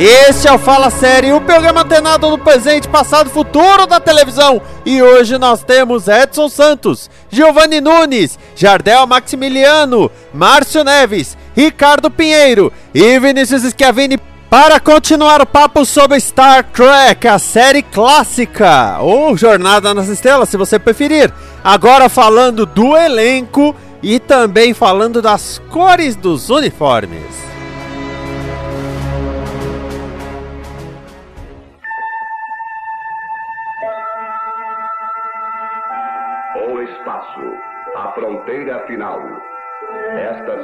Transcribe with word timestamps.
Este 0.00 0.46
é 0.46 0.52
o 0.52 0.58
Fala 0.60 0.90
Série, 0.90 1.32
o 1.32 1.40
programa 1.40 1.80
antenado 1.80 2.30
do 2.30 2.38
presente, 2.38 2.86
passado 2.86 3.26
e 3.26 3.32
futuro 3.32 3.84
da 3.84 3.98
televisão. 3.98 4.62
E 4.86 5.02
hoje 5.02 5.36
nós 5.38 5.64
temos 5.64 6.06
Edson 6.06 6.48
Santos, 6.48 7.10
Giovanni 7.28 7.80
Nunes, 7.80 8.38
Jardel 8.54 9.08
Maximiliano, 9.08 10.08
Márcio 10.32 10.84
Neves, 10.84 11.36
Ricardo 11.52 12.12
Pinheiro 12.12 12.72
e 12.94 13.18
Vinícius 13.18 13.64
Schiavini 13.64 14.20
para 14.48 14.78
continuar 14.78 15.42
o 15.42 15.46
papo 15.46 15.84
sobre 15.84 16.20
Star 16.20 16.62
Trek, 16.72 17.26
a 17.26 17.40
série 17.40 17.82
clássica, 17.82 18.98
ou 19.00 19.36
Jornada 19.36 19.92
nas 19.92 20.06
Estrelas, 20.06 20.48
se 20.48 20.56
você 20.56 20.78
preferir. 20.78 21.34
Agora 21.64 22.08
falando 22.08 22.64
do 22.64 22.96
elenco 22.96 23.74
e 24.00 24.20
também 24.20 24.72
falando 24.72 25.20
das 25.20 25.60
cores 25.70 26.14
dos 26.14 26.50
uniformes. 26.50 27.57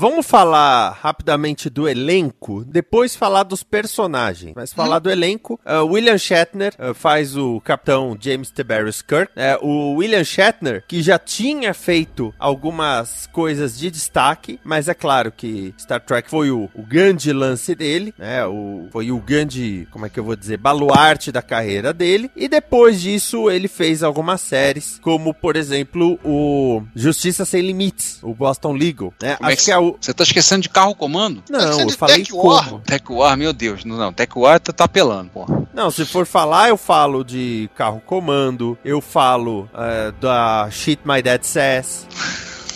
Vamos 0.00 0.26
falar 0.26 0.96
rapidamente 0.98 1.68
do 1.68 1.86
elenco, 1.86 2.64
depois 2.64 3.14
falar 3.14 3.42
dos 3.42 3.62
personagens. 3.62 4.54
Mas 4.56 4.72
falar 4.72 4.98
do 4.98 5.10
elenco, 5.10 5.60
uh, 5.62 5.84
William 5.84 6.16
Shatner 6.16 6.72
uh, 6.78 6.94
faz 6.94 7.36
o 7.36 7.60
capitão 7.60 8.16
James 8.18 8.50
Tiberius 8.50 9.02
Kirk. 9.02 9.30
É, 9.36 9.58
o 9.60 9.96
William 9.96 10.24
Shatner, 10.24 10.82
que 10.88 11.02
já 11.02 11.18
tinha 11.18 11.74
feito 11.74 12.32
algumas 12.38 13.26
coisas 13.26 13.78
de 13.78 13.90
destaque, 13.90 14.58
mas 14.64 14.88
é 14.88 14.94
claro 14.94 15.30
que 15.30 15.74
Star 15.78 16.00
Trek 16.00 16.30
foi 16.30 16.50
o, 16.50 16.70
o 16.74 16.82
grande 16.82 17.30
lance 17.30 17.74
dele, 17.74 18.14
né? 18.16 18.46
O, 18.46 18.88
foi 18.90 19.12
o 19.12 19.18
grande, 19.18 19.86
como 19.90 20.06
é 20.06 20.08
que 20.08 20.18
eu 20.18 20.24
vou 20.24 20.34
dizer, 20.34 20.56
baluarte 20.56 21.30
da 21.30 21.42
carreira 21.42 21.92
dele. 21.92 22.30
E 22.34 22.48
depois 22.48 23.02
disso, 23.02 23.50
ele 23.50 23.68
fez 23.68 24.02
algumas 24.02 24.40
séries, 24.40 24.98
como 25.02 25.34
por 25.34 25.56
exemplo 25.56 26.18
o 26.24 26.82
Justiça 26.96 27.44
Sem 27.44 27.60
Limites, 27.60 28.18
o 28.22 28.32
Boston 28.32 28.72
Legal. 28.72 29.12
Né? 29.22 29.32
É 29.32 29.46
Acho 29.46 29.64
que 29.66 29.70
é 29.70 29.78
o, 29.78 29.89
Você 30.00 30.12
tá 30.12 30.22
esquecendo 30.24 30.62
de 30.62 30.68
carro 30.68 30.94
comando? 30.94 31.42
não, 31.48 31.60
ser 31.72 31.82
eu 31.82 31.86
de 31.86 31.96
falei 31.96 32.18
Tech 32.18 32.32
War. 32.32 32.64
como. 32.64 32.80
Tech 32.80 33.04
War, 33.12 33.36
meu 33.36 33.52
Deus. 33.52 33.84
Não, 33.84 33.96
não 33.96 34.12
Tech 34.12 34.32
War 34.36 34.60
tá, 34.60 34.72
tá 34.72 34.84
apelando, 34.84 35.30
porra. 35.30 35.68
Não, 35.72 35.90
se 35.90 36.04
for 36.04 36.26
falar, 36.26 36.68
eu 36.68 36.76
falo 36.76 37.24
de 37.24 37.70
carro 37.74 38.02
comando, 38.04 38.76
eu 38.84 39.00
falo 39.00 39.68
é, 39.74 40.12
da 40.20 40.68
Shit 40.70 41.02
My 41.04 41.22
Dad 41.22 41.42
Says. 41.44 42.06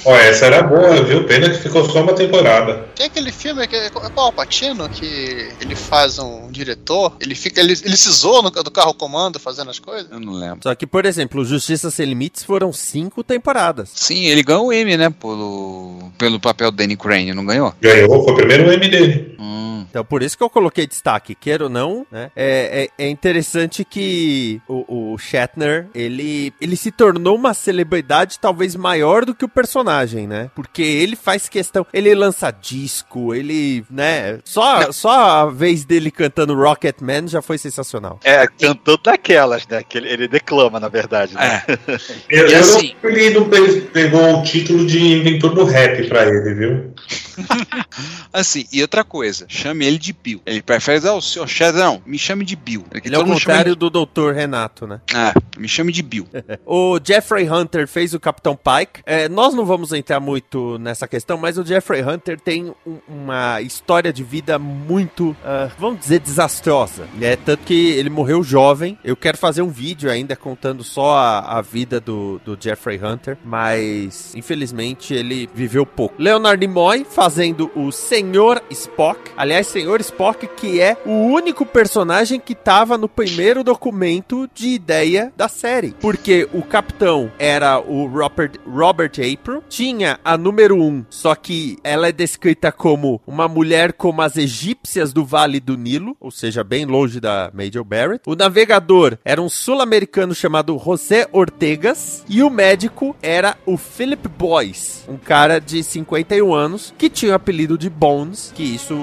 Ó, 0.04 0.14
essa 0.16 0.46
era 0.46 0.62
boa, 0.62 1.02
viu? 1.02 1.24
Pena 1.24 1.48
que 1.50 1.58
ficou 1.58 1.88
só 1.88 2.02
uma 2.02 2.14
temporada. 2.14 2.86
Tem 2.94 3.06
aquele 3.06 3.32
filme 3.32 3.66
que 3.66 3.74
é 3.74 3.90
qual 3.90 4.04
é 4.04 4.28
o 4.28 4.32
Patino 4.32 4.88
que 4.88 5.50
ele 5.60 5.74
faz 5.74 6.18
um 6.18 6.50
diretor, 6.50 7.16
ele 7.20 7.34
fica 7.34 7.60
ele, 7.60 7.72
ele 7.72 7.96
se 7.96 8.10
zoa 8.10 8.42
no, 8.42 8.50
do 8.50 8.70
carro 8.70 8.94
comando 8.94 9.38
fazendo 9.38 9.70
as 9.70 9.78
coisas. 9.78 10.10
Eu 10.10 10.20
não 10.20 10.32
lembro. 10.32 10.60
Só 10.62 10.74
que, 10.74 10.86
por 10.86 11.06
exemplo, 11.06 11.44
Justiça 11.44 11.90
Sem 11.90 12.06
Limites 12.06 12.42
foram 12.42 12.72
cinco 12.72 13.22
temporadas. 13.22 13.90
Sim, 13.94 14.26
ele 14.26 14.42
ganhou 14.42 14.66
o 14.66 14.72
M, 14.72 14.96
né? 14.96 15.10
Pelo, 15.10 16.12
pelo 16.18 16.40
papel 16.40 16.70
do 16.70 16.76
Danny 16.76 16.96
Crane, 16.96 17.32
não 17.32 17.46
ganhou? 17.46 17.74
Ganhou, 17.80 18.24
foi 18.24 18.32
o 18.32 18.36
primeiro 18.36 18.70
M 18.70 18.88
dele. 18.88 19.36
Hum. 19.38 19.73
Então, 19.94 20.04
por 20.04 20.24
isso 20.24 20.36
que 20.36 20.42
eu 20.42 20.50
coloquei 20.50 20.88
destaque, 20.88 21.36
queira 21.36 21.62
ou 21.64 21.70
não, 21.70 22.04
né? 22.10 22.28
É, 22.34 22.88
é, 22.98 23.04
é 23.04 23.08
interessante 23.08 23.84
que 23.84 24.60
o, 24.66 25.12
o 25.12 25.18
Shatner, 25.18 25.86
ele, 25.94 26.52
ele 26.60 26.74
se 26.74 26.90
tornou 26.90 27.36
uma 27.36 27.54
celebridade 27.54 28.40
talvez 28.40 28.74
maior 28.74 29.24
do 29.24 29.32
que 29.32 29.44
o 29.44 29.48
personagem, 29.48 30.26
né? 30.26 30.50
Porque 30.52 30.82
ele 30.82 31.14
faz 31.14 31.48
questão, 31.48 31.86
ele 31.94 32.12
lança 32.12 32.50
disco, 32.50 33.32
ele, 33.32 33.84
né? 33.88 34.40
Só, 34.44 34.90
só 34.90 35.10
a 35.12 35.46
vez 35.50 35.84
dele 35.84 36.10
cantando 36.10 36.54
Rocket 36.56 36.96
Man 37.00 37.28
já 37.28 37.40
foi 37.40 37.56
sensacional. 37.56 38.18
É, 38.24 38.48
cantando 38.48 38.98
daquelas, 39.04 39.64
né? 39.68 39.80
Que 39.88 39.98
ele, 39.98 40.08
ele 40.08 40.26
declama, 40.26 40.80
na 40.80 40.88
verdade. 40.88 41.34
Né? 41.36 41.62
É. 41.68 41.74
Eu, 42.28 42.48
E 42.48 42.52
eu 42.52 42.58
assim- 42.58 42.94
não 43.00 43.10
ele 43.10 43.30
não 43.30 43.48
pe- 43.48 43.80
pegou 43.92 44.40
o 44.40 44.42
título 44.42 44.84
de 44.86 44.98
inventor 44.98 45.54
do 45.54 45.62
rap 45.64 46.08
pra 46.08 46.26
ele, 46.26 46.54
viu? 46.54 46.94
Assim, 48.32 48.66
e 48.72 48.82
outra 48.82 49.04
coisa, 49.04 49.46
chame 49.48 49.84
ele 49.86 49.98
de 49.98 50.12
Bill. 50.12 50.40
Ele 50.44 50.62
prefere 50.62 50.98
dizer, 50.98 51.10
ô, 51.10 51.20
senhor 51.20 51.46
Shadow, 51.48 51.80
não, 51.80 52.02
me 52.06 52.18
chame 52.18 52.44
de 52.44 52.56
Bill. 52.56 52.82
Porque 52.90 53.08
Ele 53.08 53.16
é 53.16 53.18
o 53.18 53.24
contrário 53.24 53.76
do 53.76 53.90
Dr. 53.90 54.32
Renato, 54.34 54.86
né? 54.86 55.00
Ah, 55.14 55.34
me 55.56 55.68
chame 55.68 55.92
de 55.92 56.02
Bill. 56.02 56.26
O 56.66 56.98
Jeffrey 57.02 57.48
Hunter 57.48 57.86
fez 57.86 58.14
o 58.14 58.20
Capitão 58.20 58.56
Pike. 58.56 59.02
É, 59.04 59.28
nós 59.28 59.54
não 59.54 59.64
vamos 59.66 59.92
entrar 59.92 60.18
muito 60.20 60.78
nessa 60.78 61.06
questão, 61.06 61.36
mas 61.36 61.58
o 61.58 61.64
Jeffrey 61.64 62.02
Hunter 62.02 62.40
tem 62.40 62.72
um- 62.86 62.98
uma 63.08 63.60
história 63.60 64.12
de 64.12 64.22
vida 64.24 64.58
muito, 64.58 65.36
ah, 65.44 65.70
vamos 65.78 66.00
dizer, 66.00 66.20
desastrosa. 66.20 67.06
É, 67.20 67.36
tanto 67.36 67.64
que 67.64 67.90
ele 67.92 68.08
morreu 68.10 68.42
jovem. 68.42 68.98
Eu 69.04 69.16
quero 69.16 69.36
fazer 69.36 69.62
um 69.62 69.68
vídeo 69.68 70.10
ainda 70.10 70.34
contando 70.36 70.82
só 70.82 71.16
a, 71.16 71.58
a 71.58 71.62
vida 71.62 72.00
do, 72.00 72.40
do 72.44 72.56
Jeffrey 72.60 72.98
Hunter, 73.02 73.36
mas 73.44 74.34
infelizmente 74.34 75.12
ele 75.14 75.48
viveu 75.54 75.84
pouco. 75.84 76.14
Leonard 76.18 76.58
Nimoy 76.66 77.04
fazendo 77.24 77.70
o 77.74 77.90
Senhor 77.90 78.62
Spock. 78.68 79.18
Aliás, 79.34 79.66
Senhor 79.66 79.98
Spock, 80.02 80.46
que 80.46 80.78
é 80.78 80.94
o 81.06 81.10
único 81.10 81.64
personagem 81.64 82.38
que 82.38 82.54
tava 82.54 82.98
no 82.98 83.08
primeiro 83.08 83.64
documento 83.64 84.46
de 84.54 84.68
ideia 84.68 85.32
da 85.34 85.48
série. 85.48 85.94
Porque 86.02 86.46
o 86.52 86.60
capitão 86.60 87.32
era 87.38 87.80
o 87.80 88.06
Robert, 88.06 88.52
Robert 88.66 89.12
April, 89.12 89.64
tinha 89.70 90.20
a 90.22 90.36
número 90.36 90.76
1, 90.76 91.06
só 91.08 91.34
que 91.34 91.78
ela 91.82 92.08
é 92.08 92.12
descrita 92.12 92.70
como 92.70 93.18
uma 93.26 93.48
mulher 93.48 93.94
como 93.94 94.20
as 94.20 94.36
egípcias 94.36 95.10
do 95.10 95.24
Vale 95.24 95.60
do 95.60 95.78
Nilo, 95.78 96.14
ou 96.20 96.30
seja, 96.30 96.62
bem 96.62 96.84
longe 96.84 97.20
da 97.20 97.50
Major 97.54 97.84
Barrett. 97.84 98.20
O 98.26 98.36
navegador 98.36 99.16
era 99.24 99.40
um 99.40 99.48
sul-americano 99.48 100.34
chamado 100.34 100.78
José 100.78 101.26
Ortegas 101.32 102.22
e 102.28 102.42
o 102.42 102.50
médico 102.50 103.16
era 103.22 103.56
o 103.64 103.78
Philip 103.78 104.28
Boyce, 104.28 105.08
um 105.08 105.16
cara 105.16 105.58
de 105.58 105.82
51 105.82 106.52
anos 106.52 106.92
que 106.98 107.13
tinha 107.14 107.32
o 107.32 107.34
apelido 107.34 107.78
de 107.78 107.88
Bones, 107.88 108.52
que 108.54 108.62
isso 108.62 108.94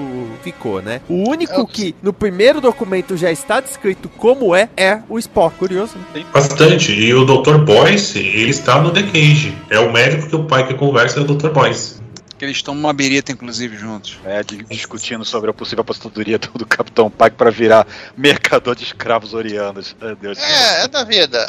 ficou, 0.42 0.80
né? 0.82 1.00
O 1.08 1.28
único 1.28 1.66
que 1.66 1.94
no 2.02 2.12
primeiro 2.12 2.60
documento 2.60 3.16
já 3.16 3.32
está 3.32 3.60
descrito 3.60 4.08
como 4.10 4.54
é, 4.54 4.68
é 4.76 5.00
o 5.08 5.18
Spock. 5.18 5.56
Curioso, 5.58 5.94
né? 6.14 6.24
Bastante. 6.32 6.92
E 6.92 7.12
o 7.14 7.24
Dr. 7.24 7.58
Boyce, 7.58 8.18
ele 8.18 8.50
está 8.50 8.80
no 8.80 8.90
The 8.92 9.02
Cage. 9.02 9.56
É 9.70 9.78
o 9.80 9.92
médico 9.92 10.28
que 10.28 10.36
o 10.36 10.44
pai 10.44 10.66
que 10.66 10.74
conversa 10.74 11.18
é 11.18 11.22
o 11.22 11.24
Dr. 11.24 11.48
Boyce. 11.50 12.00
Que 12.38 12.46
eles 12.46 12.60
tomam 12.60 12.80
uma 12.82 12.92
bereta, 12.92 13.30
inclusive, 13.30 13.76
juntos. 13.76 14.18
É, 14.24 14.42
de- 14.42 14.64
discutindo 14.64 15.24
sobre 15.24 15.50
a 15.50 15.52
possível 15.52 15.82
aposentadoria 15.82 16.38
do, 16.40 16.48
do 16.58 16.66
Capitão 16.66 17.08
Pike 17.08 17.36
para 17.36 17.50
virar 17.52 17.86
mercador 18.16 18.74
de 18.74 18.82
escravos 18.82 19.32
orianos. 19.32 19.94
Meu 20.00 20.16
Deus 20.16 20.36
do 20.38 20.40
céu. 20.42 20.50
É, 20.56 20.84
é 20.84 20.88
da 20.88 21.04
vida. 21.04 21.46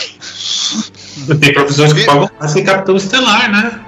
Tem 1.40 1.54
profissões 1.54 1.94
que 1.94 2.06
pagam 2.06 2.30
ser 2.48 2.64
capitão 2.64 2.96
estelar, 2.96 3.52
né? 3.52 3.86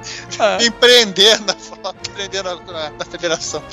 Empreender 0.62 1.40
na 1.42 1.54
prender 2.14 2.44
na, 2.44 2.56
na, 2.56 2.90
na 2.92 3.06
federação. 3.06 3.64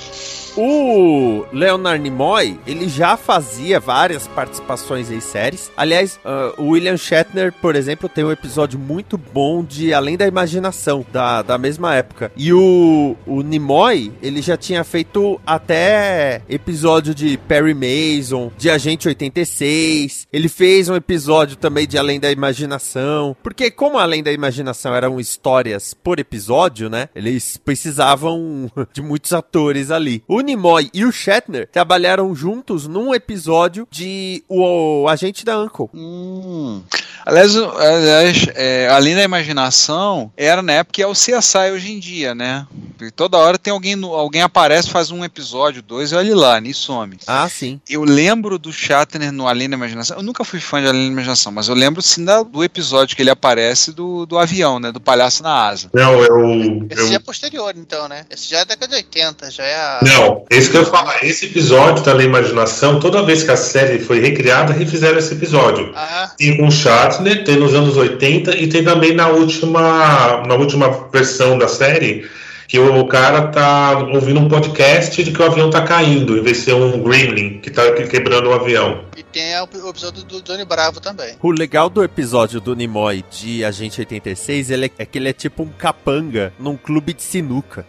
O 0.56 1.46
Leonard 1.50 2.02
Nimoy, 2.02 2.58
ele 2.66 2.87
já 2.88 3.16
fazia 3.16 3.81
várias 3.81 4.26
participações 4.26 5.10
em 5.10 5.20
séries. 5.20 5.72
Aliás, 5.75 6.20
uh, 6.25 6.60
o 6.60 6.70
William 6.70 6.96
Shatner, 6.96 7.52
por 7.52 7.75
exemplo, 7.75 8.08
tem 8.08 8.22
um 8.22 8.31
episódio 8.31 8.78
muito 8.78 9.16
bom 9.16 9.64
de 9.64 9.94
Além 9.94 10.16
da 10.16 10.26
Imaginação, 10.26 11.06
da, 11.10 11.40
da 11.40 11.56
mesma 11.56 11.94
época. 11.94 12.31
E 12.37 12.52
o, 12.52 13.16
o 13.26 13.43
Nimoy, 13.43 14.12
ele 14.22 14.43
já 14.43 14.56
tinha 14.56 14.84
feito 14.84 15.40
até 15.46 16.43
episódio 16.49 17.14
de 17.14 17.38
Perry 17.38 17.75
Mason, 17.75 18.52
de 18.58 18.69
Agente 18.69 19.08
86. 19.08 20.28
Ele 20.31 20.49
fez 20.49 20.88
um 20.90 20.94
episódio 20.94 21.56
também 21.56 21.87
de 21.87 21.96
Além 21.96 22.20
da 22.20 22.31
Imaginação. 22.31 23.34
Porque 23.43 23.70
como 23.70 23.99
Além 23.99 24.22
da 24.22 24.31
Imaginação 24.31 24.94
eram 24.94 25.19
histórias 25.19 25.94
por 25.94 26.20
episódio, 26.20 26.90
né? 26.90 27.08
Eles 27.14 27.56
precisavam 27.56 28.70
de 28.93 29.00
muitos 29.00 29.32
atores 29.32 29.90
ali. 29.90 30.22
O 30.28 30.42
Nimoy 30.43 30.91
e 30.93 31.05
o 31.05 31.12
Shatner 31.12 31.69
trabalharam 31.71 32.35
juntos 32.35 32.87
num 32.87 33.15
episódio 33.15 33.87
de 33.91 34.43
O, 34.49 35.03
o 35.03 35.09
Agente 35.09 35.44
da 35.44 35.59
Uncle. 35.61 35.89
Hum. 35.94 36.83
Aliás, 37.25 37.56
aliás 37.56 38.47
é, 38.55 38.89
além 38.91 39.15
da 39.15 39.23
imaginação, 39.23 40.33
era 40.37 40.61
na 40.61 40.73
época 40.73 40.94
que 40.94 41.03
é 41.03 41.06
o 41.06 41.12
CSI 41.12 41.71
hoje 41.73 41.93
em 41.93 41.99
dia, 42.00 42.35
né? 42.35 42.67
Porque 42.99 43.11
toda 43.12 43.39
hora 43.39 43.56
tem 43.59 43.73
alguém, 43.73 44.00
alguém 44.03 44.43
aparece, 44.43 44.91
faz 44.91 45.11
um 45.11 45.25
episódio, 45.25 45.83
dois, 45.83 46.11
e 46.12 46.15
olha 46.17 46.35
lá, 46.37 46.61
nem 46.61 46.73
some. 46.73 47.17
Ah, 47.27 47.49
sim. 47.49 47.81
Eu 47.88 48.03
lembro 48.05 48.59
do 48.59 48.73
Shatner 48.73 49.33
no 49.33 49.47
Além 49.47 49.69
da 49.71 49.77
Imaginação. 49.77 50.17
Eu 50.17 50.23
nunca 50.23 50.45
fui 50.45 50.59
fã 50.61 50.81
de 50.81 50.88
Além 50.88 51.06
da 51.06 51.12
Imaginação, 51.12 51.53
mas 51.53 51.69
eu 51.69 51.75
lembro 51.75 52.03
sim 52.03 52.25
da- 52.25 52.43
do 52.43 52.62
episódio 52.65 53.15
que 53.17 53.23
ele 53.23 53.31
aparece 53.31 53.93
do, 53.93 54.27
do 54.27 54.37
avião, 54.38 54.79
né? 54.81 54.91
Do 54.93 55.00
palhaço 55.00 55.43
na 55.43 55.69
asa. 55.69 55.91
Não, 55.95 56.12
eu. 56.25 56.87
Esse 56.91 57.12
eu 57.12 57.17
é 57.17 57.19
posterior, 57.19 57.73
então, 57.77 58.09
né? 58.09 58.25
Esse 58.31 58.50
já 58.50 58.59
é 58.61 58.65
década 58.65 58.88
de 58.88 58.95
80, 58.97 59.50
já 59.50 59.65
é 59.65 59.75
a. 59.77 60.00
Não, 60.03 60.31
esse 60.50 60.70
que 60.70 60.76
eu 60.76 60.84
falo, 60.84 61.11
esse 61.23 61.46
episódio 61.46 62.05
da 62.05 62.12
Lei 62.12 62.26
Imaginação, 62.26 62.99
toda 63.00 63.23
vez 63.23 63.43
que 63.43 63.50
a 63.50 63.56
série 63.56 63.99
foi 63.99 64.20
recriada, 64.20 64.73
refizeram 64.73 65.19
esse 65.19 65.34
episódio. 65.34 65.93
Ah, 65.94 66.31
Tem 66.37 66.56
com 66.56 66.67
o 66.67 66.70
Shatner, 66.70 67.44
tem 67.44 67.56
nos 67.56 67.75
anos 67.75 67.96
80 67.96 68.56
e 68.56 68.67
tem 68.69 68.84
também 68.84 69.14
na 69.14 69.29
última, 69.29 70.43
na 70.46 70.55
última 70.55 71.08
versão 71.12 71.58
da 71.58 71.69
série, 71.69 72.25
que 72.69 72.79
o 72.79 73.06
cara 73.06 73.49
tá 73.49 73.99
ouvindo 74.12 74.41
um 74.41 74.49
podcast 74.49 75.23
de 75.23 75.31
que 75.31 75.43
o 75.43 75.44
avião 75.44 75.70
tá 75.70 75.82
caindo, 75.82 76.37
em 76.37 76.43
vez 76.43 76.59
de 76.59 76.64
ser 76.64 76.75
um 76.75 77.03
gremlin 77.03 77.59
que 77.61 77.70
tá 77.70 77.82
quebrando 77.93 78.49
o 78.49 78.53
avião. 78.53 79.05
e 79.17 79.23
tem 79.23 79.55
o 79.61 79.88
episódio 79.88 80.25
do 80.25 80.43
Johnny 80.43 80.64
Bravo 80.64 81.00
também. 81.00 81.35
O 81.43 81.50
legal 81.50 81.88
do 81.88 82.03
episódio 82.03 82.61
do 82.61 82.75
Nimoy 82.75 83.25
de 83.31 83.64
Agente 83.64 84.00
86 84.00 84.70
ele 84.70 84.87
é, 84.87 84.91
é 84.99 85.06
que 85.06 85.19
ele 85.19 85.29
é 85.29 85.32
tipo 85.32 85.62
um 85.62 85.69
capanga 85.69 86.53
num 86.59 86.76
clube 86.76 87.12
de 87.12 87.23
sinuca. 87.23 87.87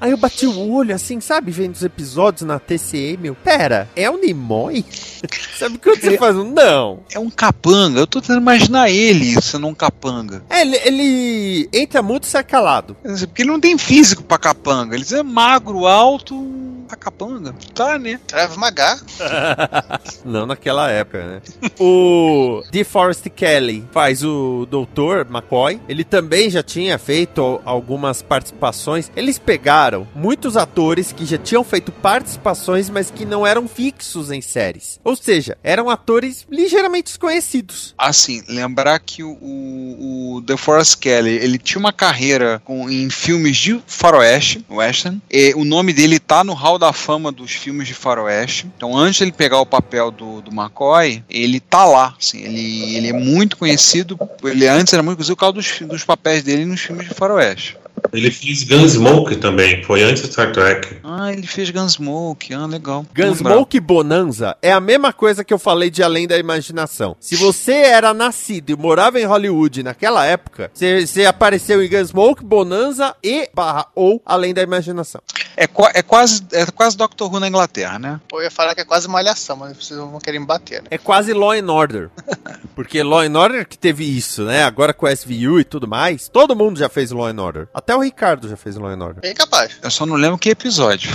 Aí 0.00 0.10
eu 0.10 0.16
bati 0.16 0.46
o 0.46 0.72
olho 0.72 0.94
assim, 0.94 1.20
sabe, 1.20 1.50
vendo 1.50 1.74
os 1.74 1.82
episódios 1.82 2.42
na 2.42 2.58
TCM. 2.58 3.28
Eu, 3.28 3.34
Pera, 3.34 3.88
é 3.96 4.10
o 4.10 4.18
Nimoy? 4.18 4.84
sabe 5.58 5.78
quando 5.78 6.00
você 6.00 6.18
faz 6.18 6.36
um 6.36 6.50
não? 6.52 7.00
É 7.12 7.18
um 7.18 7.30
capanga. 7.30 8.00
Eu 8.00 8.06
tô 8.06 8.20
tentando 8.20 8.40
imaginar 8.40 8.90
ele 8.90 9.40
sendo 9.40 9.66
um 9.66 9.74
capanga. 9.74 10.42
É, 10.50 10.60
ele, 10.60 10.76
ele 10.84 11.68
entra 11.72 12.02
muito 12.02 12.24
e 12.24 12.26
sai 12.26 12.44
calado. 12.44 12.96
Quer 13.02 13.08
dizer, 13.08 13.26
Porque 13.26 13.42
ele 13.42 13.50
não 13.50 13.60
tem 13.60 13.78
físico 13.78 14.15
pra 14.22 14.38
capanga. 14.38 14.94
Ele 14.96 15.04
é 15.12 15.22
magro, 15.22 15.86
alto, 15.86 16.34
pra 16.86 16.96
capanga. 16.96 17.54
Tá, 17.74 17.98
né? 17.98 18.20
Krav 18.26 18.56
Maga. 18.56 18.98
Não 20.24 20.46
naquela 20.46 20.90
época, 20.90 21.24
né? 21.26 21.42
o 21.78 22.62
DeForest 22.70 23.28
Kelly 23.30 23.84
faz 23.92 24.22
o 24.22 24.66
Dr. 24.66 25.28
McCoy. 25.28 25.80
Ele 25.88 26.04
também 26.04 26.48
já 26.48 26.62
tinha 26.62 26.98
feito 26.98 27.60
algumas 27.64 28.22
participações. 28.22 29.10
Eles 29.16 29.38
pegaram 29.38 30.06
muitos 30.14 30.56
atores 30.56 31.12
que 31.12 31.26
já 31.26 31.38
tinham 31.38 31.64
feito 31.64 31.90
participações, 31.90 32.88
mas 32.88 33.10
que 33.10 33.24
não 33.24 33.46
eram 33.46 33.68
fixos 33.68 34.30
em 34.30 34.40
séries. 34.40 35.00
Ou 35.04 35.16
seja, 35.16 35.58
eram 35.62 35.90
atores 35.90 36.46
ligeiramente 36.50 37.04
desconhecidos. 37.04 37.94
Assim, 37.98 38.42
lembrar 38.48 38.98
que 39.00 39.22
o, 39.22 39.36
o, 39.40 40.36
o 40.36 40.42
The 40.42 40.56
Forest 40.56 40.98
Kelly, 40.98 41.36
ele 41.36 41.58
tinha 41.58 41.80
uma 41.80 41.92
carreira 41.92 42.60
com, 42.64 42.88
em 42.88 43.10
filmes 43.10 43.56
de 43.56 43.82
faroeste, 44.06 44.64
western, 44.70 45.20
e 45.30 45.52
o 45.54 45.64
nome 45.64 45.92
dele 45.92 46.20
tá 46.20 46.44
no 46.44 46.54
hall 46.54 46.78
da 46.78 46.92
fama 46.92 47.32
dos 47.32 47.50
filmes 47.50 47.88
de 47.88 47.94
faroeste. 47.94 48.70
Então, 48.76 48.96
antes 48.96 49.20
ele 49.20 49.32
pegar 49.32 49.58
o 49.58 49.66
papel 49.66 50.12
do, 50.12 50.40
do 50.40 50.52
McCoy, 50.52 51.24
ele 51.28 51.58
tá 51.58 51.84
lá, 51.84 52.14
assim, 52.16 52.40
ele, 52.42 52.96
ele 52.96 53.08
é 53.08 53.12
muito 53.12 53.56
conhecido, 53.56 54.18
ele 54.44 54.68
antes 54.68 54.92
era 54.92 55.02
muito 55.02 55.16
conhecido 55.16 55.36
por 55.36 55.40
causa 55.40 55.54
dos, 55.54 55.80
dos 55.80 56.04
papéis 56.04 56.44
dele 56.44 56.64
nos 56.64 56.80
filmes 56.80 57.08
de 57.08 57.14
faroeste. 57.14 57.76
Ele 58.12 58.30
fez 58.30 58.62
Gunsmoke 58.62 59.36
também, 59.36 59.82
foi 59.82 60.02
antes 60.02 60.22
do 60.22 60.32
Star 60.32 60.52
Trek. 60.52 60.96
Ah, 61.04 61.32
ele 61.32 61.46
fez 61.46 61.70
Gunsmoke, 61.70 62.54
ah, 62.54 62.66
legal. 62.66 63.04
Gunsmoke 63.14 63.78
Bonanza 63.80 64.56
é 64.62 64.72
a 64.72 64.80
mesma 64.80 65.12
coisa 65.12 65.44
que 65.44 65.52
eu 65.52 65.58
falei 65.58 65.90
de 65.90 66.02
Além 66.02 66.26
da 66.26 66.38
Imaginação. 66.38 67.16
Se 67.20 67.36
você 67.36 67.72
era 67.72 68.14
nascido 68.14 68.70
e 68.70 68.76
morava 68.76 69.20
em 69.20 69.24
Hollywood 69.24 69.82
naquela 69.82 70.24
época, 70.24 70.70
você, 70.72 71.06
você 71.06 71.26
apareceu 71.26 71.82
em 71.82 71.88
Gunsmoke 71.88 72.44
Bonanza 72.44 73.14
e 73.22 73.48
barra 73.54 73.86
ou 73.94 74.22
Além 74.24 74.54
da 74.54 74.62
Imaginação. 74.62 75.20
É, 75.56 75.64
é 75.94 76.02
quase 76.02 76.46
é 76.52 76.66
quase 76.66 76.96
Doctor 76.96 77.32
Who 77.32 77.40
na 77.40 77.48
Inglaterra, 77.48 77.98
né? 77.98 78.20
Eu 78.32 78.42
ia 78.42 78.50
falar 78.50 78.74
que 78.74 78.82
é 78.82 78.84
quase 78.84 79.08
malhação, 79.08 79.56
mas 79.56 79.76
vocês 79.76 79.98
vão 79.98 80.18
querer 80.18 80.38
me 80.38 80.46
bater, 80.46 80.82
né? 80.82 80.88
É 80.90 80.98
quase 80.98 81.32
Law 81.32 81.52
and 81.52 81.72
Order. 81.72 82.10
Porque 82.76 83.02
Law 83.02 83.20
and 83.20 83.38
Order 83.38 83.66
que 83.66 83.78
teve 83.78 84.04
isso, 84.04 84.44
né? 84.44 84.64
Agora 84.64 84.92
com 84.92 85.08
SVU 85.08 85.58
e 85.58 85.64
tudo 85.64 85.88
mais, 85.88 86.28
todo 86.28 86.54
mundo 86.54 86.78
já 86.78 86.88
fez 86.88 87.10
Law 87.10 87.26
and 87.26 87.42
Order. 87.42 87.68
Até 87.72 87.85
o 87.94 88.00
Ricardo 88.00 88.48
já 88.48 88.56
fez 88.56 88.76
Law 88.76 88.88
and 88.90 89.04
Order. 89.04 89.20
Bem 89.22 89.34
capaz. 89.34 89.76
Eu 89.82 89.90
só 89.90 90.04
não 90.06 90.16
lembro 90.16 90.38
que 90.38 90.50
episódio. 90.50 91.10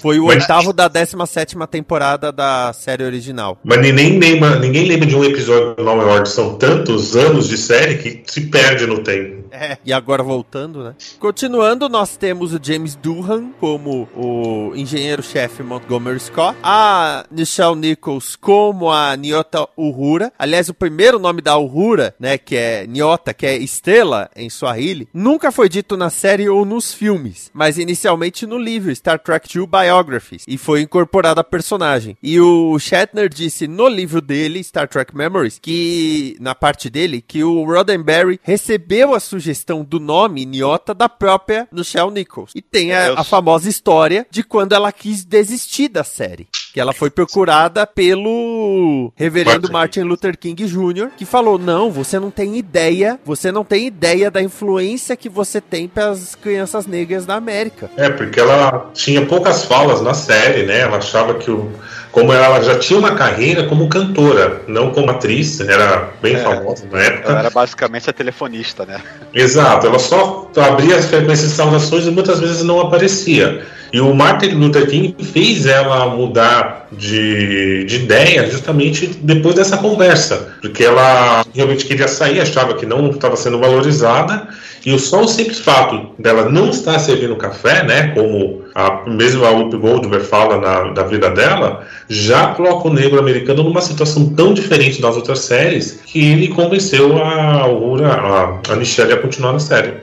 Foi 0.00 0.20
o 0.20 0.26
Mas- 0.26 0.42
oitavo 0.42 0.72
da 0.72 0.86
17 0.88 1.56
temporada 1.70 2.30
da 2.30 2.72
série 2.72 3.02
original. 3.02 3.58
Mas 3.64 3.80
ni- 3.80 3.92
nem 3.92 4.18
lembra, 4.20 4.58
ninguém 4.58 4.86
lembra 4.86 5.06
de 5.06 5.16
um 5.16 5.24
episódio 5.24 5.74
do 5.74 5.82
Law 5.82 6.00
and 6.00 6.04
Order. 6.06 6.26
São 6.26 6.54
tantos 6.58 7.16
anos 7.16 7.48
de 7.48 7.56
série 7.56 7.96
que 7.96 8.22
se 8.30 8.42
perde 8.42 8.86
no 8.86 9.02
tempo. 9.02 9.35
É. 9.50 9.78
E 9.84 9.92
agora 9.92 10.22
voltando, 10.22 10.82
né? 10.82 10.94
Continuando, 11.18 11.88
nós 11.88 12.16
temos 12.16 12.52
o 12.52 12.60
James 12.62 12.94
Doohan 12.96 13.50
como 13.60 14.08
o 14.14 14.72
engenheiro-chefe 14.74 15.62
Montgomery 15.62 16.20
Scott, 16.20 16.56
a 16.62 17.24
Nichelle 17.30 17.76
Nichols 17.76 18.36
como 18.36 18.90
a 18.90 19.16
Nyota 19.16 19.66
Uhura. 19.76 20.32
Aliás, 20.38 20.68
o 20.68 20.74
primeiro 20.74 21.18
nome 21.18 21.40
da 21.40 21.56
Uhura, 21.56 22.14
né, 22.18 22.38
que 22.38 22.56
é 22.56 22.86
Nyota, 22.86 23.32
que 23.32 23.46
é 23.46 23.56
estrela 23.56 24.30
em 24.34 24.48
Swahili, 24.50 25.08
nunca 25.12 25.50
foi 25.52 25.68
dito 25.68 25.96
na 25.96 26.10
série 26.10 26.48
ou 26.48 26.64
nos 26.64 26.92
filmes, 26.92 27.50
mas 27.52 27.78
inicialmente 27.78 28.46
no 28.46 28.58
livro 28.58 28.94
Star 28.94 29.18
Trek 29.18 29.48
II 29.56 29.66
Biographies, 29.66 30.44
e 30.46 30.58
foi 30.58 30.82
incorporada 30.82 31.40
a 31.40 31.44
personagem. 31.44 32.16
E 32.22 32.40
o 32.40 32.78
Shatner 32.78 33.28
disse 33.28 33.66
no 33.66 33.88
livro 33.88 34.20
dele, 34.20 34.62
Star 34.62 34.88
Trek 34.88 35.16
Memories, 35.16 35.58
que 35.60 36.36
na 36.40 36.54
parte 36.54 36.88
dele, 36.90 37.20
que 37.20 37.42
o 37.44 37.64
Roddenberry 37.64 38.40
recebeu 38.42 39.14
a 39.14 39.20
sugestão 39.40 39.84
do 39.84 40.00
nome 40.00 40.44
Nyota 40.46 40.94
da 40.94 41.08
própria 41.08 41.68
Nichelle 41.70 42.10
Nichols. 42.10 42.52
E 42.54 42.62
tem 42.62 42.92
a, 42.92 43.08
Eu- 43.08 43.18
a 43.18 43.24
famosa 43.24 43.68
história 43.68 44.26
de 44.30 44.42
quando 44.42 44.72
ela 44.74 44.90
quis 44.90 45.24
desistir 45.24 45.88
da 45.88 46.02
série. 46.02 46.48
Que 46.72 46.80
ela 46.80 46.92
foi 46.92 47.08
procurada 47.10 47.86
pelo 47.86 49.12
reverendo 49.14 49.70
Martin 49.72 50.00
Martin. 50.00 50.00
Luther 50.02 50.38
King 50.38 50.64
Jr., 50.66 51.10
que 51.16 51.24
falou: 51.24 51.58
Não, 51.58 51.90
você 51.90 52.18
não 52.18 52.30
tem 52.30 52.56
ideia, 52.56 53.18
você 53.24 53.50
não 53.52 53.64
tem 53.64 53.86
ideia 53.86 54.30
da 54.30 54.42
influência 54.42 55.16
que 55.16 55.28
você 55.28 55.60
tem 55.60 55.88
para 55.88 56.10
as 56.10 56.34
crianças 56.34 56.86
negras 56.86 57.24
da 57.26 57.34
América. 57.34 57.90
É, 57.96 58.08
porque 58.10 58.38
ela 58.40 58.90
tinha 58.92 59.24
poucas 59.24 59.64
falas 59.64 60.00
na 60.02 60.12
série, 60.14 60.64
né? 60.64 60.80
Ela 60.80 60.98
achava 60.98 61.34
que 61.34 61.50
o. 61.50 61.70
Como 62.16 62.32
ela 62.32 62.62
já 62.62 62.78
tinha 62.78 62.98
uma 62.98 63.14
carreira 63.14 63.64
como 63.64 63.90
cantora, 63.90 64.62
não 64.66 64.90
como 64.90 65.10
atriz, 65.10 65.60
era 65.60 66.08
bem 66.22 66.34
É. 66.34 66.38
famosa 66.38 66.86
na 66.90 66.98
época. 66.98 67.28
Ela 67.28 67.38
era 67.40 67.50
basicamente 67.50 68.08
a 68.08 68.12
telefonista, 68.14 68.86
né? 68.86 69.02
Exato, 69.34 69.86
ela 69.86 69.98
só 69.98 70.50
abria 70.56 70.96
as 70.96 71.04
frequências 71.04 71.50
de 71.50 71.54
saudações 71.56 72.06
e 72.06 72.10
muitas 72.10 72.40
vezes 72.40 72.62
não 72.62 72.80
aparecia. 72.80 73.66
E 73.96 74.00
o 74.02 74.14
Martin 74.14 74.48
Luther 74.48 74.86
King 74.90 75.16
fez 75.32 75.64
ela 75.64 76.06
mudar 76.10 76.86
de, 76.92 77.86
de 77.86 77.96
ideia 77.96 78.46
justamente 78.50 79.06
depois 79.06 79.54
dessa 79.54 79.78
conversa, 79.78 80.54
porque 80.60 80.84
ela 80.84 81.42
realmente 81.54 81.86
queria 81.86 82.06
sair, 82.06 82.38
achava 82.38 82.74
que 82.74 82.84
não 82.84 83.08
estava 83.08 83.36
sendo 83.36 83.58
valorizada, 83.58 84.48
e 84.84 84.98
só 84.98 85.22
o 85.22 85.26
simples 85.26 85.60
fato 85.60 86.10
dela 86.18 86.50
não 86.50 86.68
estar 86.68 86.98
servindo 86.98 87.36
café, 87.36 87.84
né, 87.84 88.08
como 88.08 88.64
a, 88.74 89.08
mesmo 89.08 89.46
a 89.46 89.50
Whoopi 89.50 89.78
Goldberg 89.78 90.26
fala 90.26 90.58
na, 90.58 90.92
da 90.92 91.04
vida 91.04 91.30
dela, 91.30 91.82
já 92.06 92.48
coloca 92.48 92.88
o 92.88 92.92
negro 92.92 93.18
americano 93.18 93.62
numa 93.62 93.80
situação 93.80 94.28
tão 94.34 94.52
diferente 94.52 95.00
das 95.00 95.16
outras 95.16 95.38
séries 95.38 96.02
que 96.04 96.32
ele 96.32 96.48
convenceu 96.48 97.16
a, 97.16 97.64
a, 97.64 98.72
a 98.72 98.76
Michelle 98.76 99.14
a 99.14 99.16
continuar 99.16 99.54
na 99.54 99.58
série. 99.58 99.94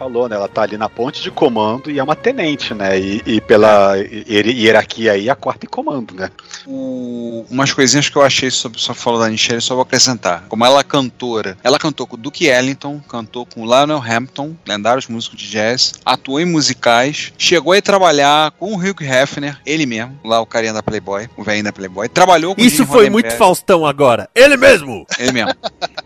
Falou, 0.00 0.26
né? 0.30 0.34
Ela 0.36 0.48
tá 0.48 0.62
ali 0.62 0.78
na 0.78 0.88
ponte 0.88 1.22
de 1.22 1.30
comando 1.30 1.90
e 1.90 1.98
é 1.98 2.02
uma 2.02 2.16
tenente, 2.16 2.72
né? 2.72 2.98
E, 2.98 3.22
e 3.26 3.38
pela 3.42 3.98
hier- 3.98 4.46
hierarquia 4.48 5.12
aí, 5.12 5.28
a 5.28 5.34
quarta 5.36 5.66
em 5.66 5.68
comando, 5.68 6.14
né? 6.14 6.30
O- 6.66 7.44
umas 7.50 7.70
coisinhas 7.74 8.08
que 8.08 8.16
eu 8.16 8.22
achei 8.22 8.50
sobre 8.50 8.80
só 8.80 8.94
falou 8.94 9.20
da 9.20 9.28
Nichelle, 9.28 9.60
só 9.60 9.74
vou 9.74 9.82
acrescentar. 9.82 10.44
Como 10.48 10.64
ela 10.64 10.80
é 10.80 10.82
cantora, 10.84 11.58
ela 11.62 11.78
cantou 11.78 12.06
com 12.06 12.14
o 12.16 12.18
Duke 12.18 12.46
Ellington, 12.46 12.98
cantou 13.06 13.44
com 13.44 13.60
o 13.60 13.64
Lionel 13.66 14.02
Hampton, 14.02 14.56
lendários 14.66 15.06
músicos 15.06 15.38
de 15.38 15.50
jazz, 15.50 15.92
atuou 16.02 16.40
em 16.40 16.46
musicais, 16.46 17.30
chegou 17.36 17.74
a 17.74 17.82
trabalhar 17.82 18.52
com 18.52 18.72
o 18.72 18.78
Hugh 18.78 19.02
Hefner, 19.02 19.58
ele 19.66 19.84
mesmo, 19.84 20.18
lá 20.24 20.40
o 20.40 20.46
carinha 20.46 20.72
da 20.72 20.82
Playboy, 20.82 21.28
o 21.36 21.42
velhinho 21.44 21.64
da 21.64 21.72
Playboy, 21.72 22.08
trabalhou 22.08 22.54
com 22.54 22.62
o 22.62 22.64
Isso 22.64 22.86
foi 22.86 23.10
muito. 23.10 23.30
Faustão 23.36 23.84
agora. 23.84 24.30
Ele 24.34 24.56
mesmo! 24.56 25.06
Ele 25.18 25.32
mesmo. 25.32 25.52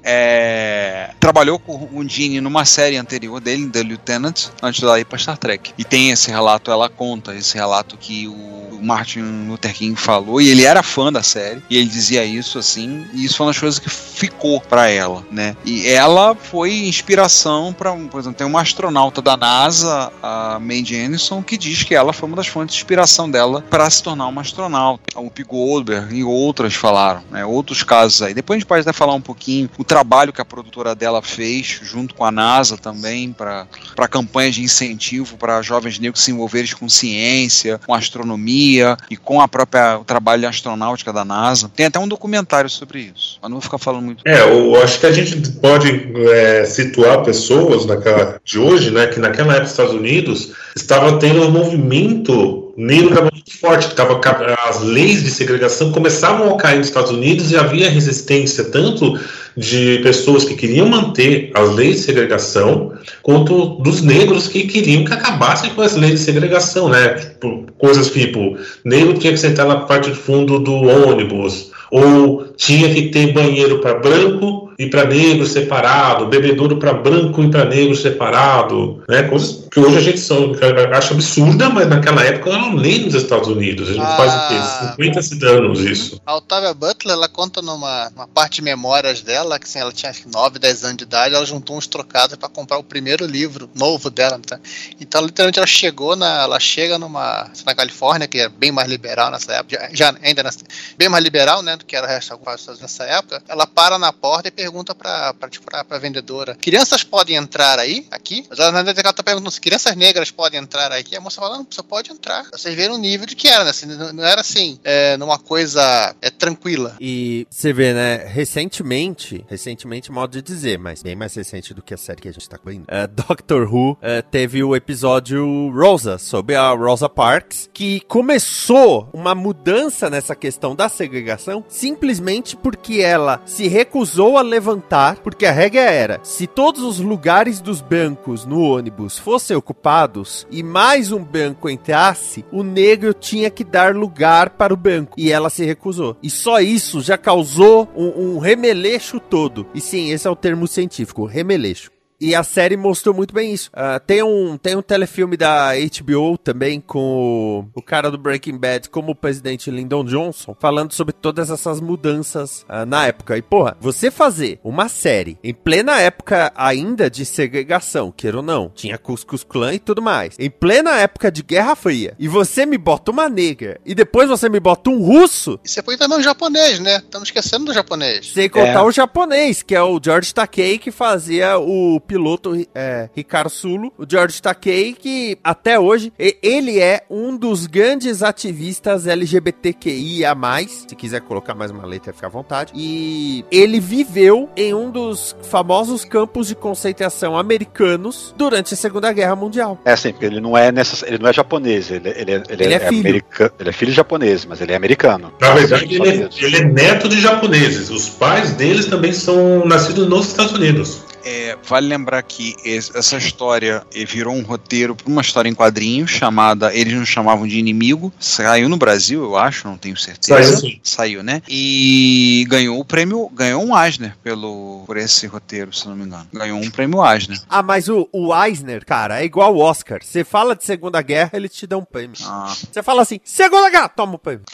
É, 0.02 1.10
trabalhou 1.20 1.58
com 1.60 1.88
o 1.92 2.08
Gene 2.08 2.40
numa 2.40 2.64
série 2.64 2.96
anterior 2.96 3.40
dele, 3.40 3.68
The 3.70 3.83
Lieutenant, 3.84 4.46
antes 4.62 4.80
dela 4.80 5.00
ir 5.00 5.04
pra 5.04 5.18
Star 5.18 5.38
Trek. 5.38 5.72
E 5.76 5.84
tem 5.84 6.10
esse 6.10 6.30
relato, 6.30 6.70
ela 6.70 6.88
conta 6.88 7.34
esse 7.34 7.54
relato 7.54 7.96
que 7.96 8.28
o 8.28 8.80
Martin 8.82 9.46
Luther 9.48 9.72
King 9.74 9.98
falou, 9.98 10.40
e 10.40 10.50
ele 10.50 10.64
era 10.64 10.82
fã 10.82 11.10
da 11.10 11.22
série, 11.22 11.62
e 11.70 11.78
ele 11.78 11.88
dizia 11.88 12.24
isso 12.24 12.58
assim, 12.58 13.06
e 13.14 13.24
isso 13.24 13.36
foi 13.38 13.46
uma 13.46 13.52
das 13.52 13.60
coisas 13.60 13.78
que 13.78 13.88
ficou 13.88 14.60
pra 14.60 14.90
ela, 14.90 15.24
né? 15.30 15.56
E 15.64 15.88
ela 15.88 16.34
foi 16.34 16.86
inspiração 16.86 17.72
para, 17.72 17.92
por 17.92 18.20
exemplo, 18.20 18.38
tem 18.38 18.46
uma 18.46 18.60
astronauta 18.60 19.22
da 19.22 19.36
NASA, 19.36 20.12
a 20.22 20.58
Mae 20.60 20.84
Jemison, 20.84 21.42
que 21.42 21.56
diz 21.56 21.82
que 21.82 21.94
ela 21.94 22.12
foi 22.12 22.28
uma 22.28 22.36
das 22.36 22.46
fontes 22.46 22.74
de 22.74 22.80
inspiração 22.80 23.30
dela 23.30 23.62
para 23.70 23.88
se 23.88 24.02
tornar 24.02 24.26
uma 24.26 24.42
astronauta. 24.42 25.02
A 25.14 25.20
Whoopi 25.20 25.44
Goldberg 25.44 26.14
e 26.14 26.24
outras 26.24 26.74
falaram, 26.74 27.22
né? 27.30 27.44
Outros 27.44 27.82
casos 27.82 28.20
aí. 28.22 28.34
Depois 28.34 28.56
a 28.56 28.58
gente 28.58 28.68
pode 28.68 28.82
até 28.82 28.92
falar 28.92 29.14
um 29.14 29.20
pouquinho 29.20 29.70
o 29.78 29.84
trabalho 29.84 30.32
que 30.32 30.40
a 30.40 30.44
produtora 30.44 30.94
dela 30.94 31.22
fez 31.22 31.80
junto 31.82 32.14
com 32.14 32.24
a 32.24 32.30
NASA 32.30 32.76
também 32.76 33.32
para 33.32 33.66
campanhas 34.08 34.54
de 34.54 34.62
incentivo 34.62 35.36
para 35.36 35.62
jovens 35.62 35.98
negros 35.98 36.22
se 36.22 36.30
envolverem 36.30 36.70
com 36.78 36.88
ciência, 36.88 37.80
com 37.86 37.94
astronomia 37.94 38.96
e 39.10 39.16
com 39.16 39.40
a 39.40 39.48
própria 39.48 39.98
o 39.98 40.04
trabalho 40.04 40.40
de 40.40 40.46
astronáutica 40.46 41.12
da 41.12 41.24
NASA. 41.24 41.70
Tem 41.74 41.86
até 41.86 41.98
um 41.98 42.08
documentário 42.08 42.68
sobre 42.70 43.12
isso. 43.14 43.38
Mas 43.40 43.50
não 43.50 43.56
vou 43.56 43.62
ficar 43.62 43.78
falando 43.78 44.04
muito. 44.04 44.26
É, 44.26 44.42
eu 44.42 44.82
acho 44.82 45.00
que 45.00 45.06
a 45.06 45.12
gente 45.12 45.50
pode 45.52 46.12
é, 46.30 46.64
situar 46.64 47.22
pessoas 47.22 47.86
naquela, 47.86 48.40
de 48.44 48.58
hoje, 48.58 48.90
né, 48.90 49.06
que 49.06 49.18
naquela 49.18 49.52
época 49.52 49.64
nos 49.64 49.70
Estados 49.70 49.94
Unidos 49.94 50.52
estava 50.76 51.18
tendo 51.18 51.42
um 51.42 51.50
movimento 51.50 52.63
negro 52.76 53.08
estava 53.08 53.30
muito 53.30 53.58
forte, 53.58 53.94
tava, 53.94 54.20
as 54.68 54.82
leis 54.82 55.22
de 55.22 55.30
segregação 55.30 55.92
começavam 55.92 56.54
a 56.54 56.56
cair 56.56 56.78
nos 56.78 56.88
Estados 56.88 57.10
Unidos 57.10 57.50
e 57.50 57.56
havia 57.56 57.88
resistência 57.90 58.64
tanto 58.64 59.18
de 59.56 60.00
pessoas 60.02 60.44
que 60.44 60.54
queriam 60.54 60.88
manter 60.88 61.50
as 61.54 61.70
leis 61.74 61.96
de 61.96 62.02
segregação, 62.02 62.92
quanto 63.22 63.76
dos 63.76 64.02
negros 64.02 64.48
que 64.48 64.66
queriam 64.66 65.04
que 65.04 65.12
acabassem 65.12 65.70
com 65.70 65.82
as 65.82 65.94
leis 65.94 66.12
de 66.12 66.18
segregação, 66.20 66.88
né? 66.88 67.08
Tipo, 67.14 67.66
coisas 67.78 68.10
tipo, 68.10 68.56
negro 68.84 69.14
tinha 69.14 69.32
que 69.32 69.38
sentar 69.38 69.66
na 69.66 69.76
parte 69.76 70.10
de 70.10 70.16
fundo 70.16 70.58
do 70.58 70.74
ônibus, 70.74 71.70
ou 71.90 72.44
tinha 72.56 72.92
que 72.92 73.10
ter 73.10 73.32
banheiro 73.32 73.80
para 73.80 73.98
branco 74.00 74.63
e 74.78 74.86
para 74.86 75.04
negro 75.04 75.46
separado, 75.46 76.26
bebedouro 76.26 76.78
para 76.78 76.92
branco 76.92 77.42
e 77.42 77.50
para 77.50 77.64
negro 77.64 77.94
separado, 77.96 79.02
né? 79.08 79.24
Coisas 79.24 79.64
que 79.70 79.80
hoje 79.80 79.96
a 79.96 80.00
gente 80.00 80.20
são, 80.20 80.52
acha 80.92 81.14
absurda, 81.14 81.68
mas 81.68 81.88
naquela 81.88 82.22
época 82.22 82.50
eram 82.50 82.74
lei 82.74 83.04
nos 83.04 83.14
Estados 83.14 83.48
Unidos. 83.48 83.88
A 83.88 83.92
gente 83.92 84.04
Ah. 84.04 84.16
faz 84.16 84.32
o 84.32 84.48
quê? 84.48 85.20
50 85.20 85.46
anos 85.48 85.80
isso. 85.80 86.20
A 86.24 86.36
Octavia 86.36 86.72
Butler, 86.74 87.14
ela 87.14 87.28
conta 87.28 87.60
numa, 87.60 88.10
parte 88.32 88.56
de 88.56 88.62
memórias 88.62 89.20
dela, 89.22 89.58
que 89.58 89.64
assim, 89.64 89.78
ela 89.78 89.92
tinha 89.92 90.10
acho 90.10 90.22
que 90.22 90.28
9, 90.28 90.58
10 90.58 90.84
anos 90.84 90.96
de 90.98 91.04
idade, 91.04 91.34
ela 91.34 91.44
juntou 91.46 91.76
uns 91.76 91.86
trocados 91.86 92.36
para 92.36 92.48
comprar 92.48 92.78
o 92.78 92.84
primeiro 92.84 93.26
livro 93.26 93.68
novo 93.74 94.10
dela. 94.10 94.38
Tá? 94.46 94.58
Então, 95.00 95.24
literalmente, 95.24 95.58
ela 95.58 95.66
chegou 95.66 96.14
na. 96.16 96.42
Ela 96.42 96.60
chega 96.60 96.98
numa. 96.98 97.50
na 97.64 97.74
Califórnia, 97.74 98.28
que 98.28 98.38
é 98.38 98.48
bem 98.48 98.70
mais 98.70 98.88
liberal 98.88 99.30
nessa 99.30 99.52
época, 99.54 99.88
já, 99.92 100.10
já 100.10 100.14
ainda 100.22 100.42
nessa, 100.42 100.60
bem 100.96 101.08
mais 101.08 101.24
liberal, 101.24 101.62
né, 101.62 101.76
do 101.76 101.84
que 101.84 101.96
era 101.96 102.06
o 102.06 102.08
resto 102.08 102.30
dos 102.36 102.40
Estados 102.40 102.66
Unidos 102.66 102.80
nessa 102.82 103.04
época. 103.04 103.42
Ela 103.48 103.66
para 103.66 103.98
na 103.98 104.12
porta 104.12 104.48
e 104.48 104.50
pergunta 104.50 104.63
pra, 104.94 105.35
pra, 105.35 105.49
tipo, 105.49 105.66
pra, 105.66 105.85
pra 105.85 105.99
vendedora: 105.99 106.54
crianças 106.56 107.02
podem 107.02 107.37
entrar 107.37 107.78
aí? 107.78 108.06
Aqui? 108.11 108.44
Mas 108.49 108.59
ela, 108.59 108.73
na 108.73 108.83
verdade, 108.83 109.06
ela 109.06 109.12
tá 109.12 109.23
perguntando 109.23 109.50
se 109.50 109.61
crianças 109.61 109.97
negras 109.97 110.30
podem 110.30 110.61
entrar 110.61 110.92
aqui. 110.92 111.16
A 111.16 111.21
moça 111.21 111.40
fala: 111.40 111.59
não, 111.59 111.66
você 111.68 111.83
pode 111.83 112.11
entrar. 112.11 112.47
Vocês 112.52 112.75
viram 112.75 112.94
o 112.94 112.99
nível 112.99 113.26
de 113.26 113.37
que 113.37 113.49
era, 113.49 113.64
né? 113.64 113.71
Assim, 113.71 113.87
não, 113.87 114.12
não 114.12 114.25
era 114.25 114.40
assim, 114.40 114.78
é, 114.85 115.16
numa 115.16 115.38
coisa 115.38 116.14
é, 116.21 116.30
tranquila. 116.30 116.97
E 117.00 117.47
você 117.50 117.73
vê, 117.73 117.92
né, 117.92 118.25
recentemente, 118.26 119.44
recentemente, 119.49 120.12
modo 120.12 120.33
de 120.33 120.42
dizer, 120.42 120.78
mas 120.78 121.02
bem 121.02 121.16
mais 121.16 121.35
recente 121.35 121.75
do 121.75 121.83
que 121.83 121.94
a 121.94 121.97
série 121.97 122.21
que 122.21 122.28
a 122.28 122.33
gente 122.33 122.49
tá 122.49 122.59
cobrindo, 122.59 122.85
é, 122.88 123.06
Doctor 123.09 123.73
Who 123.73 123.99
é, 124.00 124.23
teve 124.23 124.62
o 124.62 124.75
episódio 124.75 125.71
Rosa, 125.71 126.18
sobre 126.18 126.54
a 126.54 126.71
Rosa 126.71 127.09
Parks, 127.09 127.68
que 127.73 128.00
começou 128.09 129.09
uma 129.12 129.35
mudança 129.35 130.11
nessa 130.11 130.35
questão 130.35 130.75
da 130.75 130.88
segregação, 130.88 131.64
simplesmente 131.68 132.56
porque 132.56 133.00
ela 133.00 133.42
se 133.44 133.68
recusou 133.68 134.38
a 134.38 134.42
levantar, 134.54 135.16
porque 135.16 135.46
a 135.46 135.52
regra 135.52 135.80
era, 135.80 136.20
se 136.23 136.46
todos 136.46 136.82
os 136.82 137.00
lugares 137.00 137.61
dos 137.61 137.80
bancos 137.80 138.46
no 138.46 138.61
ônibus 138.61 139.18
fossem 139.18 139.56
ocupados 139.56 140.46
e 140.50 140.62
mais 140.62 141.11
um 141.11 141.23
banco 141.23 141.68
entrasse, 141.68 142.44
o 142.52 142.62
negro 142.62 143.12
tinha 143.12 143.50
que 143.50 143.64
dar 143.64 143.94
lugar 143.94 144.50
para 144.50 144.73
o 144.73 144.76
banco. 144.76 145.18
E 145.18 145.32
ela 145.32 145.50
se 145.50 145.64
recusou. 145.64 146.16
E 146.23 146.30
só 146.30 146.61
isso 146.61 147.00
já 147.00 147.18
causou 147.18 147.88
um, 147.96 148.37
um 148.37 148.38
remeleixo 148.38 149.18
todo. 149.18 149.66
E 149.75 149.80
sim, 149.80 150.12
esse 150.12 150.26
é 150.26 150.30
o 150.30 150.37
termo 150.37 150.68
científico, 150.68 151.25
remeleixo. 151.25 151.93
E 152.24 152.34
a 152.34 152.42
série 152.42 152.74
mostrou 152.76 153.14
muito 153.14 153.34
bem 153.34 153.52
isso. 153.52 153.68
Ah, 153.72 154.00
tem, 154.00 154.22
um, 154.22 154.56
tem 154.56 154.74
um 154.74 154.80
telefilme 154.80 155.36
da 155.36 155.72
HBO 155.74 156.38
também 156.38 156.80
com 156.80 157.66
o, 157.74 157.78
o 157.78 157.82
cara 157.82 158.10
do 158.10 158.16
Breaking 158.16 158.56
Bad 158.56 158.88
como 158.88 159.12
o 159.12 159.14
presidente 159.14 159.70
Lyndon 159.70 160.04
Johnson, 160.04 160.56
falando 160.58 160.92
sobre 160.94 161.12
todas 161.12 161.50
essas 161.50 161.80
mudanças 161.82 162.64
ah, 162.66 162.86
na 162.86 163.06
época. 163.06 163.36
E 163.36 163.42
porra, 163.42 163.76
você 163.78 164.10
fazer 164.10 164.58
uma 164.64 164.88
série 164.88 165.36
em 165.44 165.52
plena 165.52 166.00
época 166.00 166.50
ainda 166.56 167.10
de 167.10 167.26
segregação, 167.26 168.10
queira 168.10 168.38
ou 168.38 168.42
não, 168.42 168.70
tinha 168.74 168.96
Cuscus 168.96 169.44
Clan 169.44 169.74
e 169.74 169.78
tudo 169.78 170.00
mais, 170.00 170.34
em 170.38 170.48
plena 170.48 170.96
época 170.98 171.30
de 171.30 171.42
Guerra 171.42 171.76
Fria, 171.76 172.14
e 172.18 172.26
você 172.26 172.64
me 172.64 172.78
bota 172.78 173.10
uma 173.10 173.28
negra, 173.28 173.78
e 173.84 173.94
depois 173.94 174.28
você 174.28 174.48
me 174.48 174.60
bota 174.60 174.88
um 174.88 175.02
russo, 175.02 175.60
E 175.62 175.68
você 175.68 175.82
põe 175.82 175.98
também 175.98 176.18
o 176.18 176.22
japonês, 176.22 176.78
né? 176.78 176.96
Estamos 176.96 177.28
esquecendo 177.28 177.66
do 177.66 177.74
japonês. 177.74 178.32
sem 178.32 178.48
contar 178.48 178.80
É. 178.80 178.82
o 178.82 178.90
japonês, 178.90 179.62
que 179.62 179.74
é 179.74 179.82
o 179.82 180.00
George 180.02 180.32
Takei, 180.32 180.78
que 180.78 180.90
fazia 180.90 181.58
o 181.58 182.00
piloto 182.18 182.54
é, 182.73 183.09
Ricardo 183.16 183.50
Sulo. 183.50 183.92
O 183.99 184.04
George 184.09 184.40
Takei, 184.40 184.92
que 184.92 185.37
até 185.42 185.80
hoje, 185.80 186.12
ele 186.40 186.78
é 186.78 187.02
um 187.11 187.37
dos 187.37 187.66
grandes 187.66 188.23
ativistas 188.23 189.09
LGBTQIA+, 189.09 190.33
se 190.68 190.94
quiser 190.94 191.21
colocar 191.23 191.56
mais 191.56 191.73
uma 191.73 191.85
letra, 191.85 192.12
fica 192.12 192.28
à 192.28 192.30
vontade. 192.30 192.73
E 192.76 193.44
ele 193.50 193.80
viveu 193.80 194.49
em 194.56 194.73
um 194.73 194.90
dos 194.92 195.35
famosos 195.42 196.04
campos 196.04 196.47
de 196.47 196.54
concentração 196.54 197.37
americanos 197.37 198.33
durante 198.38 198.75
a 198.75 198.76
Segunda 198.76 199.12
Guerra 199.12 199.35
Mundial. 199.35 199.76
É 199.85 199.92
assim, 199.92 200.12
porque 200.12 200.26
ele 200.26 200.40
não 200.40 200.56
é 200.56 200.71
necess... 200.71 201.02
ele 201.02 201.18
não 201.18 201.28
é 201.28 201.33
japonês, 201.33 201.90
ele, 201.90 202.09
ele, 202.11 202.30
é- 202.33 202.42
ele, 202.49 202.64
Ele 202.64 202.75
é 202.75 202.76
é, 202.76 202.88
filho. 202.88 203.00
americano. 203.00 203.50
Ele 203.59 203.68
é 203.68 203.73
filho 203.73 203.90
de 203.90 203.97
japonês, 203.97 204.44
mas 204.44 204.61
ele 204.61 204.73
é 204.73 204.76
americano. 204.76 205.33
Na 205.40 205.52
verdade, 205.54 205.85
ele 205.97 206.09
é, 206.09 206.12
Unidos. 206.12 206.40
ele 206.40 206.56
é 206.59 206.64
neto 206.64 207.09
de 207.09 207.21
japoneses. 207.21 207.90
Os 207.90 208.09
pais 208.09 208.52
deles 208.52 208.87
também 208.87 209.12
são 209.12 209.64
nascidos 209.66 210.06
nos 210.09 210.28
Estados 210.28 210.52
Unidos. 210.52 211.02
É, 211.24 211.56
vale 211.66 211.86
lembrar 211.88 212.22
que 212.22 212.54
es- 212.64 212.90
essa 212.94 213.16
história 213.16 213.82
eh, 213.94 214.04
virou 214.04 214.34
um 214.34 214.42
roteiro 214.42 214.94
para 214.94 215.08
uma 215.08 215.22
história 215.22 215.48
em 215.48 215.54
quadrinhos 215.54 216.10
chamada 216.10 216.74
Eles 216.74 216.92
nos 216.94 217.08
chamavam 217.08 217.46
de 217.46 217.58
inimigo. 217.58 218.12
Saiu 218.20 218.68
no 218.68 218.76
Brasil, 218.76 219.22
eu 219.22 219.36
acho, 219.36 219.66
não 219.66 219.76
tenho 219.78 219.96
certeza. 219.96 220.42
Saiu, 220.42 220.56
sim. 220.58 220.80
Saiu, 220.82 221.22
né? 221.22 221.40
E 221.48 222.44
ganhou 222.48 222.78
o 222.78 222.84
prêmio, 222.84 223.28
ganhou 223.32 223.64
um 223.64 223.78
Eisner 223.78 224.14
pelo, 224.22 224.82
por 224.86 224.96
esse 224.96 225.26
roteiro, 225.26 225.72
se 225.72 225.88
não 225.88 225.96
me 225.96 226.04
engano. 226.04 226.26
Ganhou 226.32 226.58
um 226.60 226.70
prêmio 226.70 227.04
Eisner. 227.04 227.40
Ah, 227.48 227.62
mas 227.62 227.88
o, 227.88 228.08
o 228.12 228.34
Eisner, 228.44 228.84
cara, 228.84 229.20
é 229.22 229.24
igual 229.24 229.54
o 229.54 229.58
Oscar. 229.60 230.00
Você 230.02 230.24
fala 230.24 230.54
de 230.54 230.64
Segunda 230.64 231.00
Guerra, 231.00 231.30
ele 231.34 231.48
te 231.48 231.66
dá 231.66 231.76
um 231.78 231.84
prêmio. 231.84 232.16
Ah, 232.24 232.52
Você 232.70 232.82
fala 232.82 233.02
assim, 233.02 233.18
Segunda 233.24 233.70
Guerra, 233.70 233.88
toma 233.88 234.14
o 234.16 234.18
prêmio. 234.18 234.44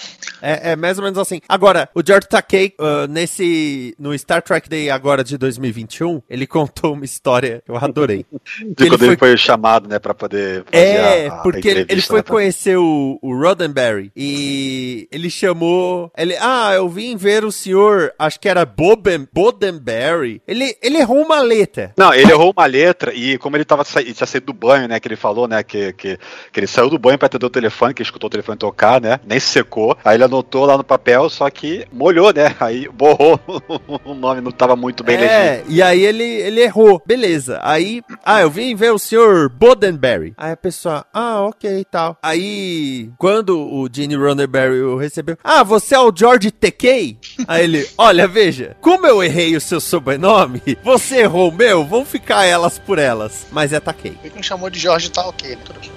É, 0.42 0.72
é 0.72 0.76
mais 0.76 0.96
ou 0.98 1.04
menos 1.04 1.18
assim. 1.18 1.40
Agora, 1.48 1.88
o 1.94 2.02
George 2.06 2.28
Takei, 2.28 2.74
ah, 2.78 3.06
nesse, 3.08 3.94
no 3.98 4.16
Star 4.16 4.42
Trek 4.42 4.68
Day 4.68 4.88
agora 4.90 5.24
de 5.24 5.36
2021, 5.36 6.22
ele 6.28 6.46
contou 6.66 6.92
uma 6.94 7.04
história 7.04 7.62
que 7.64 7.70
eu 7.70 7.76
adorei. 7.76 8.24
De 8.30 8.84
ele 8.84 8.90
quando 8.90 9.02
ele 9.04 9.16
foi- 9.16 9.16
foi 9.16 9.36
chamado, 9.36 9.88
né, 9.88 9.98
pra 9.98 10.14
poder 10.14 10.64
fazer 10.70 10.84
É, 10.86 11.28
a- 11.28 11.34
a 11.34 11.36
porque 11.42 11.68
ele, 11.68 11.86
ele 11.88 12.02
foi 12.02 12.16
né, 12.18 12.22
pra- 12.22 12.34
conhecer 12.34 12.76
o, 12.76 13.18
o 13.22 13.34
Roddenberry 13.38 14.10
e 14.16 15.08
ele 15.10 15.30
chamou. 15.30 16.10
Ele, 16.16 16.36
ah, 16.40 16.72
eu 16.74 16.88
vim 16.88 17.16
ver 17.16 17.44
o 17.44 17.52
senhor, 17.52 18.12
acho 18.18 18.38
que 18.40 18.48
era 18.48 18.64
Boben, 18.64 19.26
Bodenberry. 19.32 20.42
Ele, 20.46 20.76
ele 20.82 20.98
errou 20.98 21.22
uma 21.24 21.40
letra. 21.40 21.92
Não, 21.96 22.12
ele 22.14 22.30
errou 22.30 22.52
uma 22.56 22.66
letra 22.66 23.12
e 23.14 23.38
como 23.38 23.56
ele 23.56 23.64
tava 23.64 23.84
sa... 23.84 24.00
ele 24.00 24.12
tinha 24.14 24.26
saído 24.26 24.46
do 24.46 24.52
banho, 24.52 24.88
né, 24.88 24.98
que 25.00 25.08
ele 25.08 25.16
falou, 25.16 25.46
né, 25.46 25.62
que, 25.62 25.92
que, 25.94 26.18
que 26.52 26.60
ele 26.60 26.66
saiu 26.66 26.88
do 26.88 26.98
banho 26.98 27.18
pra 27.18 27.26
atender 27.26 27.46
o 27.46 27.50
telefone, 27.50 27.94
que 27.94 28.02
ele 28.02 28.06
escutou 28.06 28.28
o 28.28 28.30
telefone 28.30 28.58
tocar, 28.58 29.00
né, 29.00 29.20
nem 29.26 29.38
se 29.38 29.46
secou. 29.48 29.96
Aí 30.04 30.16
ele 30.16 30.24
anotou 30.24 30.64
lá 30.64 30.76
no 30.76 30.84
papel, 30.84 31.28
só 31.30 31.48
que 31.50 31.86
molhou, 31.92 32.32
né? 32.32 32.54
Aí 32.60 32.88
borrou 32.88 33.38
o 34.04 34.14
nome, 34.14 34.40
não 34.40 34.50
tava 34.52 34.76
muito 34.76 35.02
bem 35.04 35.16
legível. 35.16 35.36
É, 35.40 35.62
e 35.68 35.82
aí 35.82 36.04
ele, 36.04 36.24
ele 36.50 36.60
errou. 36.60 37.02
Beleza. 37.06 37.58
Aí, 37.62 38.02
ah, 38.24 38.42
eu 38.42 38.50
vim 38.50 38.74
ver 38.74 38.92
o 38.92 38.98
senhor 38.98 39.48
Bodenberry. 39.48 40.34
Aí 40.36 40.52
a 40.52 40.56
pessoa, 40.56 41.06
ah, 41.12 41.42
ok 41.42 41.80
e 41.80 41.84
tal. 41.84 42.18
Aí, 42.22 43.10
quando 43.16 43.58
o 43.58 43.88
Gene 43.90 44.16
Roddenberry 44.16 44.82
o 44.82 44.96
recebeu, 44.96 45.38
ah, 45.42 45.62
você 45.62 45.94
é 45.94 46.00
o 46.00 46.12
George 46.14 46.50
TK? 46.50 47.16
Aí 47.46 47.64
ele, 47.64 47.88
olha, 47.96 48.26
veja, 48.26 48.76
como 48.80 49.06
eu 49.06 49.22
errei 49.22 49.56
o 49.56 49.60
seu 49.60 49.80
sobrenome, 49.80 50.62
você 50.82 51.20
errou 51.20 51.50
o 51.50 51.54
meu, 51.54 51.84
vão 51.84 52.04
ficar 52.04 52.44
elas 52.44 52.78
por 52.78 52.98
elas. 52.98 53.46
Mas 53.50 53.72
é 53.72 53.80
Takei. 53.80 54.16
Ele 54.22 54.34
me 54.36 54.42
chamou 54.42 54.68
de 54.68 54.78
Jorge 54.78 55.10
tá 55.10 55.26
ok, 55.26 55.56
tudo 55.64 55.80
bem. 55.80 55.90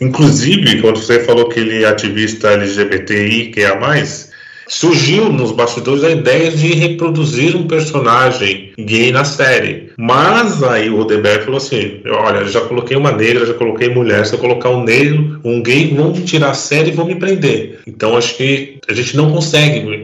Inclusive, 0.00 0.80
quando 0.80 0.98
você 0.98 1.20
falou 1.24 1.48
que 1.48 1.60
ele 1.60 1.84
é 1.84 1.88
ativista 1.88 2.52
LGBTI, 2.52 3.50
que 3.50 3.60
é 3.60 3.66
a 3.66 3.78
mais, 3.78 4.30
surgiu 4.66 5.30
nos 5.32 5.52
bastidores 5.52 6.04
a 6.04 6.10
ideia 6.10 6.50
de 6.50 6.68
reproduzir 6.74 7.56
um 7.56 7.66
personagem 7.66 8.69
gay 8.84 9.12
na 9.12 9.24
série. 9.24 9.92
Mas 9.96 10.62
aí 10.62 10.88
o 10.90 10.96
Rodenberg 10.96 11.44
falou 11.44 11.58
assim: 11.58 12.00
olha, 12.06 12.44
já 12.46 12.60
coloquei 12.62 12.96
uma 12.96 13.12
negra, 13.12 13.46
já 13.46 13.54
coloquei 13.54 13.88
mulher, 13.88 14.26
se 14.26 14.34
eu 14.34 14.38
colocar 14.38 14.70
um 14.70 14.84
negro, 14.84 15.40
um 15.44 15.62
gay, 15.62 15.94
vão 15.94 16.12
me 16.12 16.22
tirar 16.22 16.50
a 16.50 16.54
série 16.54 16.90
e 16.90 16.94
vão 16.94 17.06
me 17.06 17.14
prender. 17.14 17.80
Então 17.86 18.16
acho 18.16 18.36
que 18.36 18.78
a 18.88 18.92
gente 18.92 19.16
não 19.16 19.30
consegue 19.30 20.02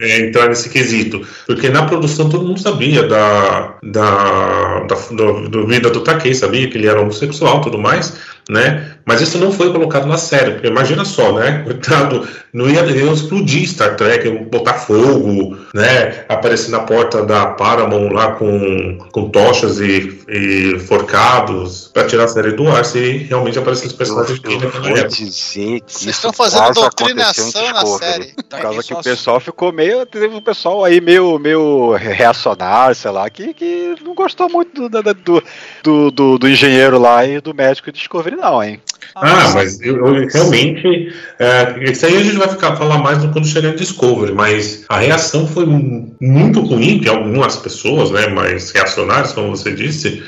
é, 0.00 0.26
entrar 0.26 0.48
nesse 0.48 0.68
quesito. 0.68 1.26
Porque 1.46 1.68
na 1.68 1.84
produção 1.84 2.28
todo 2.28 2.46
mundo 2.46 2.60
sabia 2.60 3.02
da, 3.04 3.76
da, 3.82 4.80
da 4.80 4.94
do, 5.10 5.48
do 5.48 5.66
vida 5.66 5.90
do 5.90 6.00
Takei, 6.00 6.34
sabia 6.34 6.68
que 6.68 6.76
ele 6.76 6.86
era 6.86 7.00
homossexual 7.00 7.60
tudo 7.60 7.78
mais, 7.78 8.18
né? 8.48 8.92
Mas 9.04 9.20
isso 9.20 9.38
não 9.38 9.52
foi 9.52 9.72
colocado 9.72 10.06
na 10.06 10.18
série, 10.18 10.52
porque 10.52 10.66
imagina 10.66 11.04
só, 11.04 11.32
né? 11.32 11.62
Coitado, 11.64 12.26
não 12.52 12.68
ia, 12.68 12.80
ia 12.84 13.12
explodir 13.12 13.68
Star 13.68 13.96
Trek, 13.96 14.28
botar 14.50 14.74
fogo, 14.74 15.56
né? 15.74 16.24
Aparecer 16.28 16.70
na 16.70 16.80
porta 16.80 17.24
da 17.24 17.46
Paramount 17.46 18.10
lá 18.16 18.32
com, 18.32 18.98
com 19.12 19.28
tochas 19.28 19.78
e, 19.78 20.18
e 20.28 20.78
forcados 20.80 21.90
para 21.92 22.06
tirar 22.06 22.24
a 22.24 22.28
série 22.28 22.52
do 22.52 22.66
ar 22.68 22.84
se 22.84 22.98
realmente 23.28 23.58
aparecessem 23.58 23.90
os 23.90 23.96
personagens 23.96 24.40
naquela 24.40 24.58
vou 24.58 25.08
dizer 25.08 25.80
que 25.80 25.92
Vocês 25.92 26.06
estão 26.16 26.32
fazendo 26.32 26.72
doutrinação 26.72 27.62
na 27.72 27.72
Discovery. 27.82 28.12
série. 28.12 28.34
Por 28.34 28.58
causa 28.60 28.82
que 28.82 28.94
o 28.94 29.02
pessoal 29.02 29.40
ficou 29.40 29.72
meio. 29.72 30.04
Teve 30.06 30.26
um 30.28 30.40
pessoal 30.40 30.84
aí 30.84 31.00
meio, 31.00 31.38
meio 31.38 31.92
reacionário, 31.94 32.94
sei 32.94 33.10
lá, 33.10 33.28
que, 33.30 33.52
que 33.54 33.94
não 34.04 34.14
gostou 34.14 34.48
muito 34.48 34.88
do, 34.88 35.02
do, 35.02 35.42
do, 35.82 36.10
do, 36.10 36.38
do 36.38 36.48
engenheiro 36.48 36.98
lá 36.98 37.24
e 37.26 37.40
do 37.40 37.54
médico 37.54 37.92
de 37.92 37.98
Discovery, 37.98 38.36
não, 38.36 38.62
hein? 38.62 38.80
Ah, 39.14 39.50
mas 39.54 39.80
eu, 39.80 39.96
eu 40.04 40.26
realmente. 40.28 41.12
É, 41.38 41.90
isso 41.90 42.04
aí 42.06 42.16
a 42.16 42.22
gente 42.22 42.36
vai 42.36 42.48
ficar 42.48 42.76
falar 42.76 42.98
mais 42.98 43.18
quando 43.26 43.46
chegar 43.46 43.70
em 43.70 43.76
Discovery, 43.76 44.32
mas 44.32 44.84
a 44.88 44.98
reação 44.98 45.46
foi 45.46 45.64
mu- 45.64 46.14
muito 46.20 46.60
ruim 46.60 46.98
de 46.98 47.08
algumas 47.08 47.56
pessoas, 47.56 48.05
né? 48.10 48.28
Mais 48.28 48.70
reacionárias, 48.70 49.32
como 49.32 49.56
você 49.56 49.72
disse. 49.72 50.22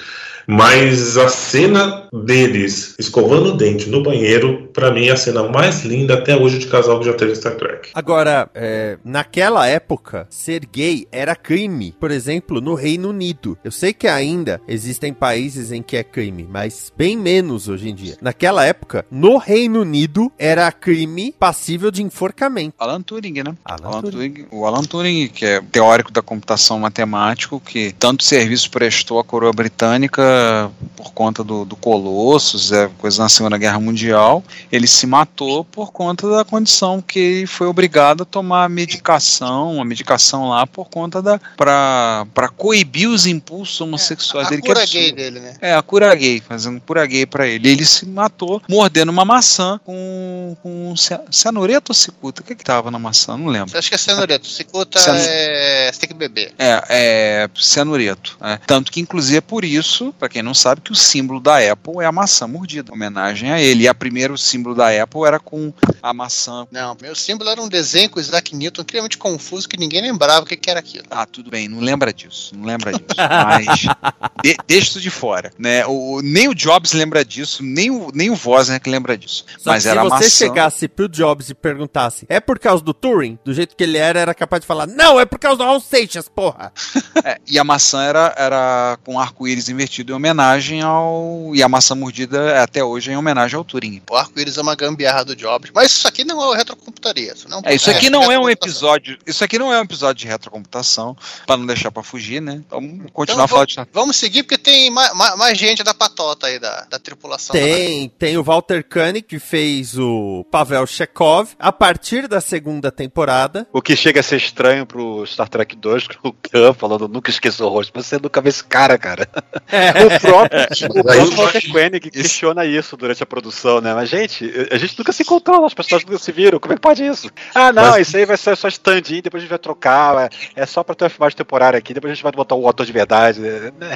Mas 0.47 1.19
a 1.19 1.29
cena 1.29 2.09
deles 2.13 2.95
escovando 2.99 3.51
o 3.51 3.57
dente 3.57 3.91
no 3.91 4.03
banheiro, 4.03 4.68
pra 4.79 4.93
mim, 4.93 5.09
é 5.09 5.11
a 5.11 5.17
cena 5.17 5.43
mais 5.43 5.85
linda 5.85 6.15
até 6.15 6.37
hoje 6.37 6.59
de 6.59 6.69
casal 6.69 7.01
que 7.01 7.07
já 7.07 7.13
teve 7.13 7.35
Star 7.35 7.57
Trek. 7.57 7.91
Agora, 7.93 8.49
é, 8.55 8.97
naquela 9.05 9.67
época, 9.67 10.29
ser 10.31 10.65
gay 10.67 11.09
era 11.11 11.35
crime. 11.35 11.93
Por 11.99 12.13
exemplo, 12.13 12.61
no 12.61 12.75
Reino 12.75 13.11
Unido. 13.11 13.59
Eu 13.65 13.73
sei 13.73 13.93
que 13.93 14.07
ainda 14.07 14.61
existem 14.69 15.13
países 15.13 15.73
em 15.73 15.83
que 15.83 15.97
é 15.97 16.05
crime, 16.05 16.47
mas 16.49 16.93
bem 16.97 17.17
menos 17.17 17.67
hoje 17.69 17.89
em 17.89 17.95
dia. 17.95 18.17
Naquela 18.23 18.65
época, 18.65 19.05
no 19.11 19.37
Reino 19.37 19.81
Unido, 19.81 20.31
era 20.39 20.71
crime 20.71 21.35
passível 21.37 21.91
de 21.91 22.01
enforcamento. 22.01 22.77
Alan 22.79 23.03
Turing, 23.03 23.43
né? 23.43 23.55
Alan 23.65 23.89
Alan 23.89 24.03
Turing. 24.03 24.31
Turing. 24.31 24.47
O 24.53 24.65
Alan 24.65 24.85
Turing, 24.85 25.29
que 25.29 25.45
é 25.45 25.61
teórico 25.61 26.13
da 26.13 26.23
computação 26.23 26.79
matemático, 26.79 27.59
que 27.59 27.93
tanto 27.99 28.23
serviço 28.23 28.71
prestou 28.71 29.19
à 29.19 29.25
coroa 29.25 29.53
britânica 29.53 30.71
por 30.95 31.13
conta 31.13 31.43
do, 31.43 31.65
do 31.65 31.75
Colossus, 31.75 32.71
é 32.71 32.89
coisa 32.99 33.23
na 33.23 33.29
Segunda 33.29 33.59
Guerra 33.59 33.81
Mundial, 33.81 34.45
ele 34.71 34.87
se 34.87 35.07
matou 35.07 35.65
por 35.65 35.93
conta 35.93 36.29
da 36.29 36.45
condição 36.45 37.01
que 37.01 37.19
ele 37.19 37.47
foi 37.47 37.67
obrigado 37.67 38.23
a 38.23 38.27
tomar 38.27 38.65
a 38.65 38.69
medicação, 38.69 39.81
a 39.81 39.85
medicação 39.85 40.49
lá 40.49 40.67
por 40.67 40.89
conta 40.89 41.21
da 41.23 41.39
para 41.57 42.27
para 42.35 42.49
coibir 42.49 43.09
os 43.09 43.27
impulsos 43.27 43.81
homossexuais 43.81 44.47
A 44.47 44.51
dele. 44.51 44.63
que 44.63 44.69
é 44.69 44.75
cura 44.75 44.83
absurdo. 44.83 45.03
gay 45.05 45.13
dele, 45.13 45.41
né? 45.41 45.55
É, 45.61 45.75
a 45.75 45.83
cura 45.83 46.15
gay, 46.15 46.41
fazendo 46.47 46.81
cura 46.81 47.05
gay 47.07 47.27
pra 47.27 47.47
ele. 47.47 47.69
Ele 47.69 47.85
se 47.85 48.07
matou 48.07 48.61
mordendo 48.69 49.09
uma 49.11 49.25
maçã 49.25 49.81
com, 49.85 50.57
com 50.63 50.95
cia- 50.97 51.23
cianureto 51.31 51.91
ou 51.93 51.95
cicuta? 51.95 52.43
O 52.43 52.45
que 52.45 52.55
que 52.55 52.65
tava 52.65 52.91
na 52.91 52.99
maçã? 52.99 53.37
Não 53.37 53.47
lembro. 53.47 53.77
Acha 53.77 53.89
que 53.89 53.95
é 53.95 53.99
cenoreto? 53.99 54.47
Cicuta 54.47 54.99
Cenu- 54.99 55.19
é. 55.21 55.91
Você 55.93 56.01
tem 56.01 56.09
que 56.09 56.15
beber. 56.15 56.53
É, 56.59 56.83
é 56.89 57.51
cianureto. 57.57 58.37
é. 58.41 58.59
Tanto 58.67 58.91
que, 58.93 59.01
inclusive, 59.01 59.39
é 59.39 59.41
por 59.41 59.65
isso, 59.65 60.15
pra 60.19 60.29
quem 60.29 60.43
não 60.43 60.55
sabe, 60.55 60.81
que 60.81 60.93
o 60.93 60.95
símbolo 60.97 61.41
da 61.41 61.59
Apple 61.73 61.95
é 62.01 62.05
a 62.05 62.13
maçã 62.13 62.47
mordida, 62.47 62.91
em 62.91 62.95
homenagem 62.95 63.51
a 63.51 63.61
ele. 63.61 63.85
E 63.85 63.89
a 63.89 63.95
primeiro 63.95 64.37
símbolo 64.49 64.75
da 64.75 65.03
Apple 65.03 65.23
era 65.25 65.39
com 65.39 65.73
a 66.03 66.13
maçã. 66.13 66.67
Não, 66.71 66.97
meu 67.01 67.15
símbolo 67.15 67.51
era 67.51 67.61
um 67.61 67.69
desenho 67.69 68.09
com 68.11 68.19
o 68.19 68.23
Isaac 68.23 68.55
Newton, 68.55 68.83
incrivelmente 68.83 69.19
confuso, 69.19 69.69
que 69.69 69.77
ninguém 69.77 70.01
lembrava 70.03 70.43
o 70.45 70.47
que, 70.47 70.57
que 70.57 70.71
era 70.71 70.81
aquilo. 70.81 71.05
Ah, 71.11 71.27
tudo 71.27 71.51
bem, 71.51 71.69
não 71.69 71.81
lembra 71.81 72.13
disso, 72.13 72.55
não 72.57 72.65
lembra 72.67 72.93
disso. 72.93 73.05
Mas 73.19 73.81
de- 74.43 74.57
deixa 74.67 74.89
isso 74.89 75.01
de 75.01 75.11
fora, 75.11 75.53
né? 75.59 75.85
O, 75.87 76.21
nem 76.23 76.49
o 76.49 76.55
Jobs 76.55 76.93
lembra 76.93 77.25
disso, 77.25 77.63
nem 77.63 77.91
o, 77.91 78.11
nem 78.15 78.31
o 78.31 78.39
Wozniak 78.43 78.89
lembra 78.89 79.17
disso. 79.17 79.45
Só 79.59 79.71
Mas 79.71 79.83
que 79.83 79.89
era 79.89 80.03
se 80.03 80.09
você 80.09 80.15
maçã. 80.15 80.29
chegasse 80.31 80.89
pro 80.89 81.09
Jobs 81.09 81.51
e 81.51 81.55
perguntasse, 81.55 82.27
é 82.29 82.41
por 82.41 82.59
causa 82.59 82.83
do 82.83 82.95
Turing? 82.95 83.39
Do 83.45 83.53
jeito 83.53 83.77
que 83.77 83.83
ele 83.85 83.99
era, 83.99 84.19
era 84.21 84.35
capaz 84.35 84.61
de 84.63 84.67
falar, 84.67 84.87
não, 84.87 85.21
é 85.21 85.25
por 85.25 85.39
causa 85.39 85.59
do 85.59 85.65
Raul 85.65 85.81
Seixas, 85.81 86.29
porra. 86.29 86.73
É, 87.25 87.37
e 87.49 87.59
a 87.59 87.65
maçã 87.65 88.03
era, 88.05 88.33
era 88.39 88.97
com 89.05 89.19
arco-íris 89.19 89.69
invertido 89.69 90.13
em 90.13 90.15
homenagem 90.15 90.83
ao. 90.83 91.51
E 91.53 91.63
a 91.63 91.69
maçã 91.69 91.95
mordida 91.97 92.63
até 92.63 92.83
hoje 92.83 93.11
é 93.11 93.15
em 93.15 93.17
homenagem 93.17 93.57
ao 93.57 93.65
Turing. 93.65 94.01
O 94.09 94.17
arco-íris 94.39 94.57
é 94.57 94.63
uma 94.63 94.75
gambiarra 94.75 95.25
do 95.25 95.37
Jobs. 95.37 95.71
Mas 95.75 95.93
isso 95.93 96.07
aqui 96.07 96.25
não 96.25 96.43
é 96.43 96.47
o 96.47 96.53
retrocomputaria. 96.53 97.33
Isso, 97.33 97.49
não 97.49 97.61
É, 97.65 97.75
isso 97.75 97.91
aqui 97.91 98.09
não 98.09 98.31
é 98.31 98.39
um 98.39 98.49
episódio. 98.49 99.19
Isso 99.27 99.43
aqui 99.43 99.59
não 99.59 99.73
é 99.73 99.79
um 99.79 99.83
episódio 99.83 100.23
de 100.23 100.29
retrocomputação, 100.29 101.17
pra 101.47 101.57
não 101.57 101.67
deixar 101.67 101.91
pra 101.91 102.03
fugir, 102.03 102.41
né? 102.41 102.63
Então 102.67 102.81
vamos 102.81 103.11
continuar 103.13 103.45
Então, 103.45 103.45
a 103.45 103.49
falar 103.49 103.67
de. 103.67 103.77
Vamos 103.93 104.17
seguir, 104.17 104.45
porque 104.45 104.59
tem 104.59 104.91
mais, 104.91 105.13
mais 105.15 105.59
gente 105.59 105.83
da 105.83 105.93
patota 105.93 106.47
aí, 106.47 106.59
da, 106.59 106.83
da 106.83 106.99
tripulação. 106.99 107.55
Tem, 107.55 108.09
tem 108.11 108.37
o 108.37 108.45
Walter 108.45 108.85
Koenig, 108.85 109.23
que 109.23 109.39
fez 109.39 109.99
o 109.99 110.45
Pavel 110.51 110.87
Chekhov, 110.87 111.51
a 111.59 111.73
partir 111.73 112.29
da 112.29 112.41
segunda 112.41 112.91
temporada. 112.91 113.67
O 113.73 113.83
que 113.83 113.97
chega 113.97 114.21
a 114.21 114.23
ser 114.23 114.37
estranho 114.37 114.87
pro 114.87 115.27
Star 115.27 115.49
Trek 115.49 115.75
2, 115.77 116.07
com 116.19 116.29
o 116.29 116.33
Khan 116.33 116.73
falando, 116.75 117.09
nunca 117.09 117.31
esqueça 117.31 117.65
o 117.65 117.69
rosto. 117.69 117.93
Você 117.95 118.19
nunca 118.19 118.41
vê 118.41 118.51
esse 118.51 118.65
cara, 118.65 118.97
cara. 118.97 119.29
O 119.99 120.21
próprio, 120.21 120.61
o 120.89 121.03
próprio 121.03 121.37
Walter 121.37 121.71
Koenig 121.71 122.11
questiona 122.11 122.65
isso 122.65 122.97
durante 122.97 123.23
a 123.23 123.27
produção, 123.27 123.81
né? 123.81 123.95
Mas, 123.95 124.09
gente, 124.09 124.28
a 124.71 124.77
gente 124.79 124.99
nunca 124.99 125.13
se 125.13 125.23
encontrou, 125.23 125.65
os 125.65 125.75
personagens 125.75 126.09
nunca 126.11 126.23
se 126.23 126.33
viram. 126.33 126.59
Como 126.59 126.73
é 126.73 126.77
que 126.77 126.83
pode 126.83 127.05
isso? 127.05 127.31
Ah, 127.55 127.73
não, 127.73 127.83
Mas- 127.91 128.09
isso 128.09 128.17
aí 128.17 128.25
vai 128.27 128.37
ser 128.37 128.57
só 128.57 128.69
stand-in, 128.69 129.21
depois 129.23 129.41
a 129.41 129.45
gente 129.45 129.51
vai 129.51 129.59
trocar. 129.59 130.31
É, 130.57 130.63
é 130.63 130.67
só 130.67 130.83
pra 130.83 130.95
ter 130.95 131.05
uma 131.05 131.11
filmagem 131.11 131.37
temporária 131.37 131.79
aqui, 131.79 131.95
depois 131.95 132.11
a 132.11 132.15
gente 132.15 132.23
vai 132.23 132.33
botar 132.33 132.55
o 132.55 132.69
ator 132.69 132.85
de 132.87 132.93
verdade. 132.93 133.41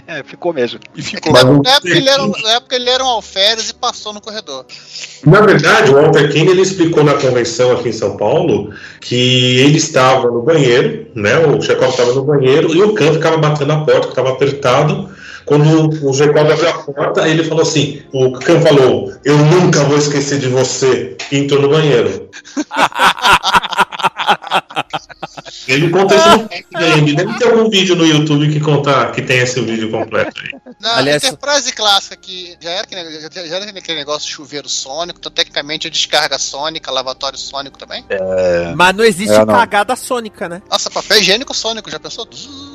É, 0.06 0.22
ficou 0.24 0.52
mesmo. 0.52 0.80
E 0.94 1.02
ficou. 1.02 1.32
Não- 1.32 1.62
Na 1.62 1.70
época, 1.76 1.88
ele 1.96 2.08
era, 2.08 2.22
um- 2.22 2.30
na 2.42 2.50
época 2.52 2.76
ele 2.76 2.90
era 2.90 3.02
um 3.04 3.08
alferes 3.08 3.70
e 3.70 3.74
passou 3.74 4.12
no 4.12 4.20
corredor. 4.20 4.64
Na 5.26 5.40
verdade, 5.40 5.90
o 5.90 5.94
Walter 5.94 6.30
King 6.32 6.50
ele 6.50 6.62
explicou 6.62 7.04
na 7.04 7.14
convenção 7.14 7.72
aqui 7.72 7.88
em 7.88 7.92
São 7.92 8.16
Paulo 8.16 8.72
que 9.00 9.58
ele 9.60 9.76
estava 9.76 10.30
no 10.30 10.42
banheiro, 10.42 11.06
né? 11.14 11.36
O 11.38 11.60
Chekhov 11.60 11.90
estava 11.90 12.12
no 12.12 12.24
banheiro 12.24 12.74
e 12.74 12.82
o 12.82 12.94
Khan 12.94 13.12
ficava 13.14 13.36
batendo 13.38 13.68
na 13.68 13.84
porta, 13.84 14.02
que 14.02 14.08
estava 14.08 14.30
apertado. 14.30 15.10
Quando 15.44 16.08
o 16.08 16.14
Chekhov 16.14 16.50
abriu 16.50 16.68
a 16.68 16.72
porta, 16.72 17.28
ele 17.28 17.44
falou 17.44 17.62
assim: 17.62 18.02
o 18.12 18.32
Khan 18.32 18.60
falou, 18.60 19.12
eu 19.24 19.36
nunca 19.36 19.84
vou 19.84 19.98
esquecer 19.98 20.38
de 20.38 20.48
você. 20.48 21.16
Entrou 21.30 21.62
no 21.62 21.68
banheiro. 21.68 22.28
Ele 25.68 25.90
conta 25.90 26.14
isso 26.16 26.28
no 26.38 26.78
game. 26.78 27.14
Deve 27.14 27.38
ter 27.38 27.44
algum 27.50 27.70
vídeo 27.70 27.94
no 27.96 28.04
YouTube 28.06 28.50
que 28.52 28.60
conta 28.60 29.10
que 29.10 29.22
tem 29.22 29.38
esse 29.38 29.60
vídeo 29.60 29.90
completo 29.90 30.32
aí. 30.42 30.60
Na 30.80 30.96
Aliás- 30.96 31.22
Enterprise 31.24 31.72
clássica, 31.72 32.16
que 32.16 32.56
já 32.60 32.70
era, 32.70 32.82
aquele, 32.82 33.20
já, 33.20 33.28
já 33.46 33.56
era 33.56 33.70
aquele 33.70 33.98
negócio 33.98 34.26
de 34.28 34.34
chuveiro 34.34 34.68
sônico, 34.68 35.18
então 35.18 35.30
tecnicamente 35.30 35.86
é 35.86 35.90
descarga 35.90 36.38
sônica, 36.38 36.90
lavatório 36.90 37.38
sônico 37.38 37.78
também. 37.78 38.04
Mas 38.76 38.94
não 38.96 39.04
existe 39.04 39.34
É, 39.34 39.38
não. 39.44 39.54
cagada 39.54 39.94
sônica, 39.96 40.48
né? 40.48 40.62
Nossa, 40.70 40.90
papel 40.90 41.18
higiênico 41.18 41.54
sônico, 41.54 41.90
já 41.90 42.00
pensou? 42.00 42.26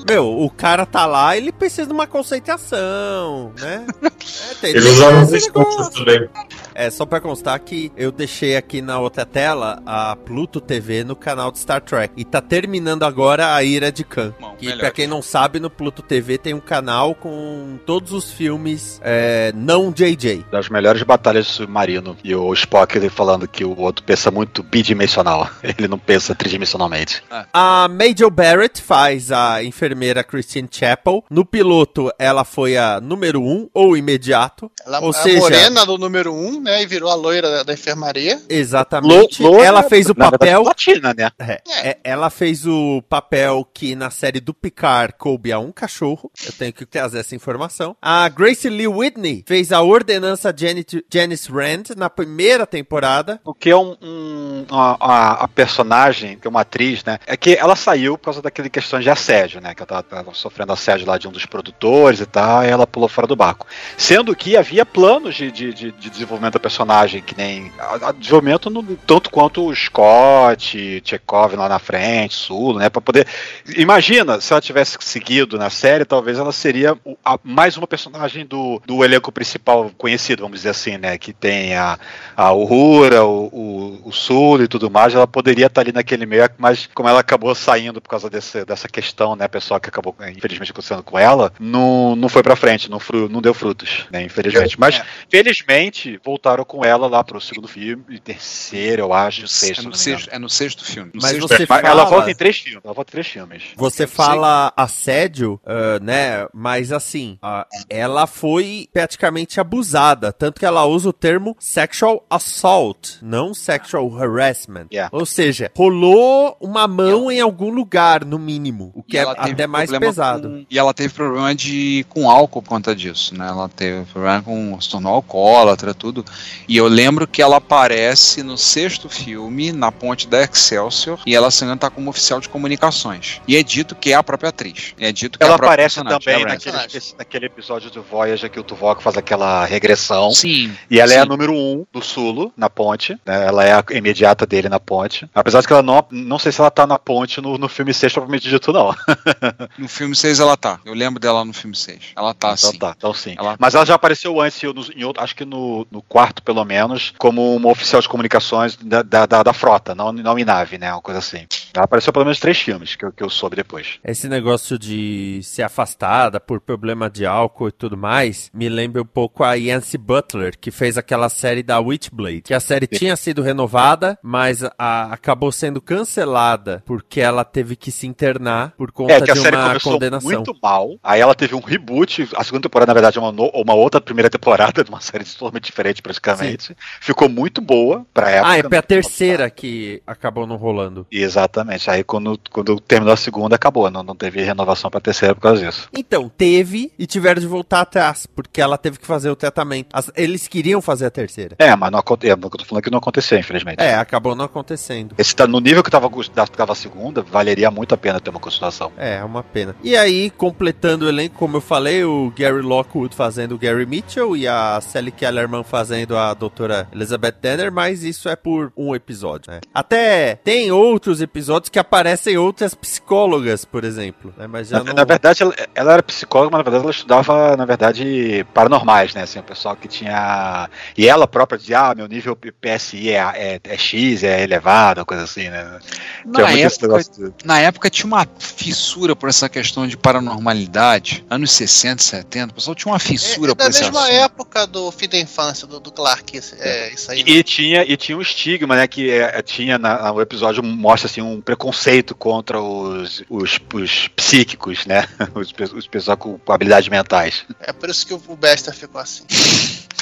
Meu, 0.10 0.28
o 0.40 0.50
cara 0.50 0.86
tá 0.86 1.06
lá, 1.06 1.36
ele 1.36 1.52
precisa 1.52 1.86
de 1.88 1.94
uma 1.94 2.08
conceituação, 2.08 3.54
né? 3.60 3.86
É, 4.04 4.54
tem- 4.62 4.78
usaram 4.78 5.22
esse 5.24 5.36
os 5.36 5.44
escudos 5.44 5.90
também. 5.90 6.30
É, 6.74 6.90
só 6.90 7.06
pra 7.06 7.20
constar 7.20 7.60
que 7.60 7.92
eu 7.98 8.12
deixei 8.12 8.56
aqui 8.56 8.82
na 8.82 9.00
outra 9.00 9.26
tela 9.26 9.82
a 9.86 10.16
Pluto 10.16 10.62
TV 10.62 11.04
no 11.04 11.16
canal 11.16 11.52
de 11.52 11.60
Star 11.60 11.82
Trek. 11.88 12.14
E 12.18 12.26
tá 12.26 12.42
terminando 12.42 13.04
agora 13.04 13.56
a 13.56 13.64
Ira 13.64 13.92
de 13.92 14.04
Khan. 14.04 14.34
Que, 14.58 14.66
melhor. 14.68 14.80
pra 14.80 14.92
quem 14.92 15.08
não 15.08 15.22
sabe, 15.22 15.60
no 15.60 15.70
Pluto 15.70 16.02
TV 16.02 16.38
tem 16.38 16.54
um 16.54 16.60
canal 16.60 17.14
com 17.16 17.78
todos 17.86 18.12
os 18.12 18.32
filmes 18.32 19.00
é, 19.04 19.52
não 19.56 19.92
JJ. 19.92 20.46
Das 20.52 20.68
melhores 20.70 21.04
batalhas 21.04 21.46
de 21.46 21.52
submarino. 21.54 22.18
E 22.24 22.34
o 22.36 22.52
Spock 22.54 22.98
ele 22.98 23.10
falando 23.10 23.48
que 23.48 23.64
o 23.64 23.78
outro 23.80 24.04
pensa 24.04 24.32
muito 24.32 24.64
bidimensional. 24.64 25.50
Ele 25.78 25.88
não 25.88 26.00
pensa 26.00 26.34
tridimensionalmente. 26.34 27.22
A 27.54 27.88
Major 27.90 28.30
Barrett 28.32 28.82
faz 28.82 29.32
a 29.32 29.64
enfermeira 29.64 30.24
Christine 30.24 30.68
Chapel. 30.72 31.24
No 31.30 31.46
piloto, 31.46 32.12
ela 32.18 32.44
foi 32.44 32.78
a 32.78 33.00
número 33.00 33.42
um, 33.42 33.70
ou 33.74 33.96
imediato. 33.96 34.72
Ela 34.86 35.00
Ou 35.02 35.08
é 35.08 35.10
a 35.10 35.14
seja- 35.22 35.40
morena 35.40 35.86
do 35.86 35.98
número 35.98 36.34
1, 36.34 36.48
um, 36.48 36.62
né? 36.62 36.82
E 36.82 36.86
virou 36.86 37.10
a 37.10 37.16
loira 37.16 37.50
da, 37.50 37.64
da 37.64 37.74
enfermaria. 37.74 38.42
Exatamente. 38.50 39.42
Lo- 39.44 39.60
ela 39.62 39.80
Loura, 39.80 39.90
fez 39.90 40.06
o 40.10 40.14
verdade, 40.14 40.32
papel. 40.32 40.64
Latina, 40.64 41.14
né? 41.14 41.30
É, 41.40 41.62
é, 41.90 41.98
ela 42.04 42.30
fez 42.30 42.66
o 42.66 43.02
papel 43.10 43.68
que 43.74 43.96
na 43.96 44.10
série 44.10 44.40
do 44.48 44.54
Picard 44.54 45.14
coube 45.18 45.52
a 45.52 45.60
um 45.60 45.74
cachorro. 45.74 46.32
Eu 46.46 46.54
tenho 46.54 46.72
que 46.72 46.86
trazer 46.86 47.20
essa 47.20 47.36
informação. 47.36 47.98
A 48.02 48.30
Grace 48.30 48.70
Lee 48.70 48.88
Whitney 48.88 49.44
fez 49.46 49.74
a 49.74 49.82
ordenança 49.82 50.54
Janet, 50.58 51.04
Janice 51.14 51.52
Rand 51.52 51.84
na 51.98 52.10
primeira 52.10 52.66
temporada. 52.66 53.42
O 53.44 53.54
que 53.54 53.70
é 53.70 53.76
um, 53.76 53.98
um- 54.02 54.66
a, 54.72 55.44
a- 55.44 55.48
personagem, 55.50 56.38
que 56.40 56.48
é 56.48 56.50
uma 56.50 56.62
atriz, 56.62 57.04
né? 57.04 57.20
É 57.28 57.36
que 57.36 57.56
ela 57.56 57.76
saiu 57.76 58.18
por 58.18 58.26
causa 58.26 58.42
daquele 58.42 58.70
questão 58.70 59.02
de 59.02 59.10
assédio, 59.10 59.60
né? 59.60 59.76
Que 59.76 59.82
ela 59.82 59.88
tava, 59.88 60.04
tava 60.04 60.34
sofrendo 60.34 60.72
assédio 60.72 61.06
lá 61.06 61.18
de 61.18 61.28
um 61.28 61.32
dos 61.32 61.46
produtores 61.46 62.22
e 62.22 62.26
tal, 62.26 62.64
e 62.64 62.68
ela 62.68 62.88
pulou 62.88 63.10
fora 63.10 63.28
do 63.28 63.36
barco. 63.36 63.68
Sendo 63.98 64.34
que 64.34 64.56
havia 64.56 64.86
planos 64.86 65.36
de, 65.36 65.52
de, 65.52 65.74
de- 65.74 65.92
de 65.92 66.10
desenvolvimento 66.10 66.54
da 66.54 66.60
personagem, 66.62 67.22
que 67.22 67.36
nem. 67.36 67.70
A, 67.78 68.10
a 68.10 68.12
desenvolvimento 68.14 68.70
no- 68.70 68.84
tanto 69.06 69.30
quanto 69.30 69.66
o 69.66 69.76
Scott, 69.76 71.02
Chekhov 71.04 71.54
lá 71.56 71.68
na 71.68 71.80
frente, 71.80 72.34
Sulo, 72.36 72.80
né? 72.80 72.90
Pra 72.90 73.02
poder. 73.02 73.28
Imagina 73.76 74.37
se 74.42 74.54
ela 74.54 74.62
tivesse 74.62 74.98
seguido 75.00 75.58
na 75.58 75.70
série, 75.70 76.06
talvez 76.06 76.38
ela 76.38 76.52
seria 76.52 76.98
a- 77.24 77.40
mais 77.44 77.78
uma 77.78 77.88
personagem 77.88 78.46
do, 78.46 78.82
do 78.86 79.04
elenco 79.04 79.32
principal 79.32 79.92
conhecido, 79.98 80.42
vamos 80.44 80.60
dizer 80.60 80.70
assim, 80.70 80.98
né? 80.98 81.18
Que 81.18 81.34
tem 81.34 81.76
a, 81.76 81.98
a 82.36 82.52
Uhura, 82.54 83.24
o, 83.24 83.48
o, 83.48 84.02
o 84.10 84.12
Sul 84.12 84.64
e 84.64 84.68
tudo 84.68 84.90
mais, 84.90 85.14
ela 85.14 85.28
poderia 85.28 85.68
estar 85.68 85.82
ali 85.82 85.92
naquele 85.92 86.26
meio, 86.26 86.50
mas 86.58 86.88
como 86.94 87.08
ela 87.10 87.20
acabou 87.20 87.54
saindo 87.56 88.02
por 88.02 88.10
causa 88.10 88.30
desse, 88.30 88.64
dessa 88.66 88.88
questão, 88.88 89.36
né, 89.36 89.48
pessoal 89.48 89.80
que 89.80 89.90
acabou 89.90 90.16
infelizmente 90.36 90.72
acontecendo 90.72 91.04
com 91.04 91.18
ela, 91.18 91.52
não, 91.60 92.16
não 92.16 92.30
foi 92.30 92.44
pra 92.44 92.56
frente, 92.56 92.90
não, 92.90 93.00
fru, 93.00 93.28
não 93.30 93.42
deu 93.42 93.54
frutos, 93.54 94.06
né, 94.12 94.24
infelizmente. 94.24 94.80
Mas 94.80 95.02
felizmente 95.30 96.20
voltaram 96.24 96.66
com 96.66 96.84
ela 96.84 97.08
lá 97.08 97.24
pro 97.24 97.40
segundo 97.40 97.68
filme, 97.68 98.04
e 98.10 98.20
terceiro, 98.20 99.04
eu 99.04 99.14
acho, 99.14 99.46
É 99.46 99.48
sexto. 99.48 99.84
no, 99.84 99.90
não 99.90 99.98
me 99.98 100.02
engano. 100.04 100.18
sexto, 100.20 100.30
é 100.34 100.40
no 100.40 100.50
sexto 100.50 100.84
filme. 100.86 101.12
No 101.14 101.22
Mas 101.22 101.32
sexto 101.32 101.48
você 101.48 101.66
Mas 101.70 101.82
fala- 101.82 101.90
ela 101.90 102.06
volta 102.06 102.32
em 102.32 102.36
três 102.36 102.58
filmes, 102.58 102.82
ela 102.84 102.94
volta 102.94 103.10
em 103.12 103.14
três 103.14 103.28
filmes. 103.28 103.64
Você 103.76 104.04
Eu 104.04 104.08
fala 104.28 104.74
assédio, 104.76 105.60
ah, 105.66 106.00
né? 106.02 106.48
Mas 106.54 106.92
assim, 106.92 107.38
ah, 107.42 107.66
ela 107.90 108.28
foi 108.28 108.88
praticamente 108.92 109.60
abusada. 109.60 110.32
Tanto 110.32 110.60
que 110.60 110.66
ela 110.66 110.86
usa 110.86 111.10
o 111.10 111.14
termo 111.14 111.56
sexual 111.60 112.26
assault, 112.30 113.18
não 113.22 113.54
sexual 113.54 114.12
harassment. 114.18 114.88
Yeah. 114.92 115.10
Ou 115.16 115.26
seja, 115.26 115.72
rolou 115.76 116.58
uma 116.60 116.88
mão 116.88 117.32
em 117.32 117.40
algum 117.40 117.70
lugar, 117.70 118.26
no 118.26 118.40
mínimo. 118.40 118.92
O 118.96 119.04
que 119.04 119.18
é 119.18 119.22
até 119.22 119.68
mais 119.68 119.90
pesado. 119.92 120.50
com- 120.50 120.66
e 120.70 120.78
ela 120.78 120.94
teve 120.94 121.14
problema 121.14 121.54
de 121.54 122.06
com 122.10 122.30
álcool 122.30 122.62
por 122.62 122.70
conta 122.70 122.96
disso, 122.96 123.36
né? 123.36 123.48
Ela 123.48 123.70
teve 123.70 124.06
problema 124.06 124.42
com 124.42 124.80
se 124.80 124.90
tornou 124.90 125.14
alcoólatra, 125.14 125.94
tudo. 125.94 126.24
E 126.68 126.78
eu 126.78 126.88
lembro 126.88 127.28
que 127.28 127.42
ela 127.42 127.58
aparece 127.58 128.44
no 128.44 128.58
sexto 128.58 129.10
filme, 129.10 129.72
na 129.72 129.92
ponte 129.92 130.28
da 130.28 130.42
Excelsior, 130.42 131.20
e 131.26 131.36
ela 131.36 131.52
se 131.52 131.66
tá 131.78 131.90
como 131.90 132.10
oficial 132.10 132.40
de 132.40 132.50
comunicações. 132.50 133.42
E 133.48 133.56
é 133.56 133.64
dito 133.64 133.96
que 133.96 134.14
a 134.20 134.24
própria 134.24 134.50
atriz. 134.50 134.94
É 135.00 135.12
dito 135.12 135.38
que 135.40 135.44
é 135.44 135.48
Ela 135.48 135.56
aparece 135.56 136.04
também 136.04 136.20
é 136.28 136.38
Rand. 136.38 136.46
naquele, 136.66 137.04
naquele 137.18 137.46
episódio 137.46 137.90
do 137.90 138.02
Voyager 138.02 138.50
que 138.50 138.60
o 138.60 138.64
Tuvok 138.64 139.02
faz 139.02 139.18
aquela 139.18 139.66
regressão. 139.66 140.32
Sim. 140.32 140.76
E 140.90 141.00
ela 141.00 141.14
é 141.14 141.18
a 141.20 141.24
sim. 141.24 141.30
número 141.30 141.54
um 141.54 141.86
do 141.92 142.02
Sulo, 142.02 142.52
na 142.58 142.70
ponte. 142.70 143.14
né? 143.26 143.46
Ela 143.48 143.64
é 143.66 143.74
a 143.74 143.84
imediata 143.92 144.46
dele 144.46 144.70
na 144.70 144.80
ponte. 144.80 145.30
Apesar 145.34 145.62
de 145.62 145.68
que 145.68 145.74
ela 145.74 145.82
não. 145.84 146.06
Não 146.12 146.40
sei 146.40 146.52
se 146.52 146.60
ela 146.62 146.72
tá 146.72 146.86
na 146.88 146.98
ponte 147.00 147.40
no, 147.42 147.58
no 147.58 147.68
filme 147.70 147.94
6, 147.94 148.14
propriamente 148.14 148.50
dito, 148.50 148.72
não. 148.74 148.94
No 149.78 149.88
filme 149.88 150.16
6 150.16 150.40
ela 150.40 150.56
tá. 150.58 150.80
Eu 150.86 150.94
lembro 150.94 151.20
dela 151.20 151.44
no 151.46 151.54
filme 151.54 151.76
6. 151.76 152.14
Ela 152.16 152.34
tá 152.34 152.54
então 152.54 152.72
sim. 152.72 152.78
tá, 152.78 152.94
então 152.98 153.14
sim. 153.14 153.36
Ela- 153.38 153.56
Mas 153.60 153.76
ela 153.76 153.86
já 153.86 153.96
apareceu 153.96 154.40
antes, 154.42 154.62
em 154.64 155.04
outro- 155.04 155.24
acho 155.24 155.36
que 155.36 155.46
no, 155.46 155.86
no 155.92 156.02
quarto, 156.02 156.42
pelo 156.44 156.64
menos, 156.66 157.14
como 157.18 157.56
uma 157.56 157.70
oficial 157.70 158.02
de 158.02 158.08
comunicações 158.10 158.76
da, 158.76 159.02
da, 159.02 159.26
da- 159.26 159.44
da 159.44 159.54
frota, 159.54 159.94
não, 159.96 160.12
não 160.12 160.38
em 160.40 160.46
nave, 160.46 160.78
né? 160.78 160.92
Uma 160.92 161.02
coisa 161.02 161.20
assim. 161.20 161.46
Ela 161.74 161.86
apareceu 161.86 162.12
pelo 162.14 162.26
menos 162.26 162.40
três 162.40 162.58
filmes 162.58 162.96
que, 162.96 163.06
eu- 163.06 163.12
que 163.12 163.24
eu 163.24 163.30
soube 163.30 163.56
depois. 163.56 163.97
Esse 164.04 164.28
negócio 164.30 164.78
de 164.78 165.40
ser 165.44 165.64
afastada 165.64 166.40
por 166.40 166.60
problema 166.62 167.10
de 167.10 167.26
álcool 167.26 167.68
e 167.70 167.72
tudo 167.72 167.98
mais, 167.98 168.50
me 168.54 168.70
lembra 168.70 169.02
um 169.02 169.06
pouco 169.06 169.44
a 169.44 169.54
Yancy 169.54 169.98
Butler, 169.98 170.58
que 170.60 170.72
fez 170.72 170.98
aquela 170.98 171.30
série 171.30 171.64
da 171.64 171.80
Witchblade. 171.80 172.42
Que 172.42 172.54
a 172.54 172.60
série 172.60 172.88
tinha 172.88 173.16
sido 173.16 173.42
renovada, 173.42 174.18
mas 174.24 174.64
a- 174.78 175.12
acabou 175.12 175.52
sendo 175.52 175.82
cancelada 175.82 176.82
porque 176.86 177.20
ela 177.20 177.44
teve 177.44 177.76
que 177.76 177.92
se 177.92 178.08
internar 178.08 178.74
por 178.78 178.92
conta 178.92 179.14
É, 179.14 179.22
que 179.22 179.32
a 179.32 179.34
de 179.34 179.40
série 179.40 179.56
uma 179.56 179.68
começou 179.68 179.94
condenação. 179.94 180.32
muito 180.32 180.56
mal. 180.62 180.98
Aí 181.04 181.20
ela 181.22 181.36
teve 181.36 181.56
um 181.56 181.60
reboot. 181.62 182.28
A 182.36 182.44
segunda 182.44 182.64
temporada, 182.64 182.90
na 182.90 182.94
verdade, 182.94 183.18
é 183.18 183.22
uma, 183.22 183.32
no- 183.32 183.50
uma 183.54 183.74
outra 183.74 184.00
primeira 184.02 184.30
temporada 184.30 184.84
de 184.84 184.90
uma 184.90 185.02
série 185.02 185.24
totalmente 185.26 185.66
diferente, 185.66 186.02
praticamente. 186.02 186.76
Ficou 187.02 187.28
muito 187.30 187.62
boa 187.62 188.06
pra 188.14 188.30
época. 188.30 188.50
Ah, 188.52 188.58
é 188.58 188.64
pra 188.64 188.78
né? 188.78 188.82
terceira 188.82 189.50
que 189.50 190.02
acabou 190.08 190.46
não 190.48 190.56
rolando. 190.56 191.06
Exatamente. 191.12 191.90
Aí 191.90 192.04
quando, 192.04 192.40
quando 192.52 192.80
terminou 192.80 193.14
a 193.14 193.18
segunda, 193.18 193.56
acabou. 193.56 193.87
Não, 193.92 194.04
não 194.04 194.16
teve 194.16 194.42
renovação 194.44 194.90
pra 194.90 195.00
terceira 195.00 195.34
por 195.36 195.42
causa 195.42 195.64
disso. 195.66 195.90
Então, 195.94 196.30
teve 196.30 196.92
e 196.98 197.06
tiveram 197.06 197.40
de 197.42 197.48
voltar 197.48 197.82
atrás, 197.82 198.26
porque 198.28 198.62
ela 198.62 198.78
teve 198.78 198.98
que 199.00 199.06
fazer 199.08 199.30
o 199.30 199.36
tratamento. 199.36 199.88
As- 199.94 200.12
eles 200.16 200.48
queriam 200.48 200.82
fazer 200.82 201.06
a 201.06 201.10
terceira. 201.10 201.56
É, 201.60 201.76
mas 201.76 201.92
não 201.92 202.00
aconteceu. 202.00 202.36
É, 202.36 202.40
eu 202.40 202.50
tô 202.50 202.66
falando 202.66 202.84
que 202.84 202.92
não 202.92 202.98
aconteceu, 203.00 203.38
infelizmente. 203.40 203.80
É, 203.82 203.96
acabou 203.96 204.36
não 204.36 204.46
acontecendo. 204.46 205.16
Esse 205.18 205.36
tá 205.36 205.48
no 205.48 205.60
nível 205.60 205.84
que 205.84 205.92
tava, 205.92 206.10
tava 206.56 206.72
a 206.72 206.76
segunda, 206.76 207.22
valeria 207.22 207.70
muito 207.72 207.94
a 207.94 207.98
pena 207.98 208.20
ter 208.20 208.30
uma 208.30 208.40
continuação. 208.40 208.92
É, 208.98 209.18
é 209.18 209.24
uma 209.24 209.44
pena. 209.44 209.76
E 209.84 209.96
aí, 209.96 210.30
completando 210.30 211.06
o 211.06 211.10
elenco, 211.10 211.36
como 211.36 211.58
eu 211.58 211.62
falei, 211.62 212.04
o 212.04 212.32
Gary 212.38 212.62
Lockwood 212.62 213.16
fazendo 213.16 213.56
o 213.56 213.58
Gary 213.58 213.86
Mitchell 213.86 214.36
e 214.36 214.48
a 214.48 214.80
Sally 214.82 215.12
Kellerman 215.12 215.64
fazendo 215.64 216.18
a 216.18 216.34
doutora 216.34 216.88
Elizabeth 216.92 217.36
Denner, 217.42 217.72
mas 217.72 218.04
isso 218.04 218.28
é 218.30 218.36
por 218.36 218.72
um 218.76 218.96
episódio, 218.96 219.52
né? 219.52 219.60
Até 219.74 220.36
tem 220.36 220.72
outros 220.72 221.22
episódios 221.22 221.70
que 221.70 221.80
aparecem 221.80 222.38
outras 222.38 222.74
psicólogas, 222.76 223.66
por 223.66 223.77
exemplo, 223.84 224.34
né? 224.38 224.48
Mas 224.48 224.68
já 224.70 224.78
Na, 224.80 224.84
não... 224.86 224.94
na 224.94 225.04
verdade, 225.04 225.44
ela, 225.44 225.54
ela 225.76 225.94
era 225.94 226.04
psicóloga, 226.04 226.50
mas 226.52 226.60
na 226.60 226.64
verdade 226.64 226.84
ela 226.84 226.92
estudava, 226.92 227.58
na 227.58 227.66
verdade, 227.66 228.46
paranormais, 228.54 229.14
né? 229.14 229.24
Assim, 229.24 229.40
o 229.40 229.44
pessoal 229.44 229.76
que 229.76 229.88
tinha. 229.88 230.70
E 230.98 231.08
ela 231.08 231.28
própria 231.28 231.58
dizia, 231.58 231.80
ah, 231.92 231.96
meu 231.96 232.08
nível 232.08 232.36
PSI 232.36 233.10
é, 233.12 233.16
é, 233.36 233.60
é 233.64 233.78
X, 233.78 234.24
é 234.24 234.44
elevado, 234.44 235.06
coisa 235.06 235.24
assim, 235.24 235.50
né? 235.50 235.80
Na 236.26 236.50
época, 236.52 237.00
na 237.46 237.60
época 237.60 237.90
tinha 237.90 238.08
uma 238.08 238.28
fissura 238.40 239.16
por 239.16 239.30
essa 239.30 239.48
questão 239.50 239.88
de 239.88 239.98
paranormalidade. 239.98 241.26
Anos 241.30 241.52
60, 241.52 242.02
70, 242.02 242.52
o 242.52 242.56
pessoal 242.56 242.76
tinha 242.76 242.92
uma 242.92 242.98
É, 242.98 243.00
fissura 243.00 243.52
é 243.52 243.56
por 243.56 243.64
da 243.64 243.70
esse 243.70 243.82
mesma 243.84 244.00
assunto. 244.02 244.14
época 244.16 244.68
do 244.68 244.92
fim 244.92 245.08
da 245.08 245.18
infância, 245.20 245.68
do, 245.68 245.80
do 245.80 245.92
Clark. 245.92 246.36
esse- 246.38 246.56
É, 246.60 246.94
isso 246.94 247.12
aí. 247.12 247.24
E, 247.26 247.38
e 247.38 247.44
tinha, 247.44 247.84
e 247.84 247.96
tinha 247.98 248.18
um 248.18 248.22
estigma, 248.22 248.76
né? 248.76 248.88
Que 248.88 249.10
é, 249.12 249.42
tinha 249.42 249.78
na, 249.78 250.12
no 250.12 250.22
episódio 250.22 250.64
mostra 250.64 251.08
assim, 251.10 251.22
um 251.22 251.42
preconceito 251.42 252.16
contra 252.16 252.62
os, 252.62 253.24
os, 253.30 253.58
os 253.74 254.08
psíquicos, 254.10 254.86
né? 254.86 255.08
Os, 255.36 255.54
os 255.74 255.88
pessoal 255.88 256.18
com, 256.18 256.38
com 256.40 256.54
habilidades 256.54 256.90
mentais. 256.90 257.46
É 257.60 257.72
por 257.74 257.90
isso 257.90 258.06
que 258.08 258.14
o 258.14 258.36
Bester 258.36 258.74
ficou 258.74 259.00
assim. 259.02 259.24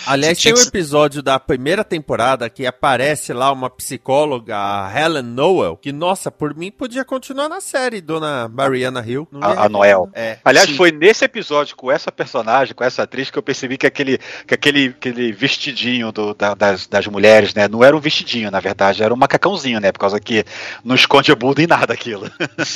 Aliás, 0.07 0.39
tem 0.39 0.53
um 0.53 0.57
episódio 0.61 1.23
da 1.23 1.39
primeira 1.39 1.83
temporada 1.83 2.47
que 2.47 2.65
aparece 2.67 3.33
lá 3.33 3.51
uma 3.51 3.71
psicóloga, 3.71 4.55
a 4.55 4.91
Helen 4.95 5.23
Noel, 5.23 5.75
que, 5.77 5.91
nossa, 5.91 6.29
por 6.29 6.55
mim 6.55 6.69
podia 6.71 7.03
continuar 7.03 7.49
na 7.49 7.59
série, 7.59 8.01
Dona 8.01 8.47
Mariana 8.47 9.03
Hill. 9.05 9.27
A- 9.41 9.53
ia 9.53 9.59
a 9.61 9.69
Noel. 9.69 10.09
É. 10.13 10.37
Aliás, 10.45 10.69
Sim. 10.69 10.75
foi 10.75 10.91
nesse 10.91 11.25
episódio 11.25 11.75
com 11.75 11.91
essa 11.91 12.11
personagem, 12.11 12.75
com 12.75 12.83
essa 12.83 13.01
atriz, 13.01 13.31
que 13.31 13.37
eu 13.39 13.41
percebi 13.43 13.79
que 13.79 13.87
aquele, 13.87 14.19
que 14.45 14.53
aquele, 14.53 14.87
aquele 14.89 15.31
vestidinho 15.31 16.11
do- 16.11 16.35
da- 16.35 16.53
das, 16.53 16.85
das 16.85 17.07
mulheres, 17.07 17.55
né? 17.55 17.67
Não 17.67 17.83
era 17.83 17.97
um 17.97 17.99
vestidinho, 17.99 18.51
na 18.51 18.59
verdade, 18.59 19.01
era 19.01 19.11
um 19.13 19.17
macacãozinho, 19.17 19.79
né? 19.79 19.91
Por 19.91 19.99
causa 19.99 20.19
que 20.19 20.45
não 20.83 20.93
esconde 20.93 21.31
a 21.31 21.35
bunda 21.35 21.63
em 21.63 21.67
nada 21.67 21.93
aquilo. 21.95 22.29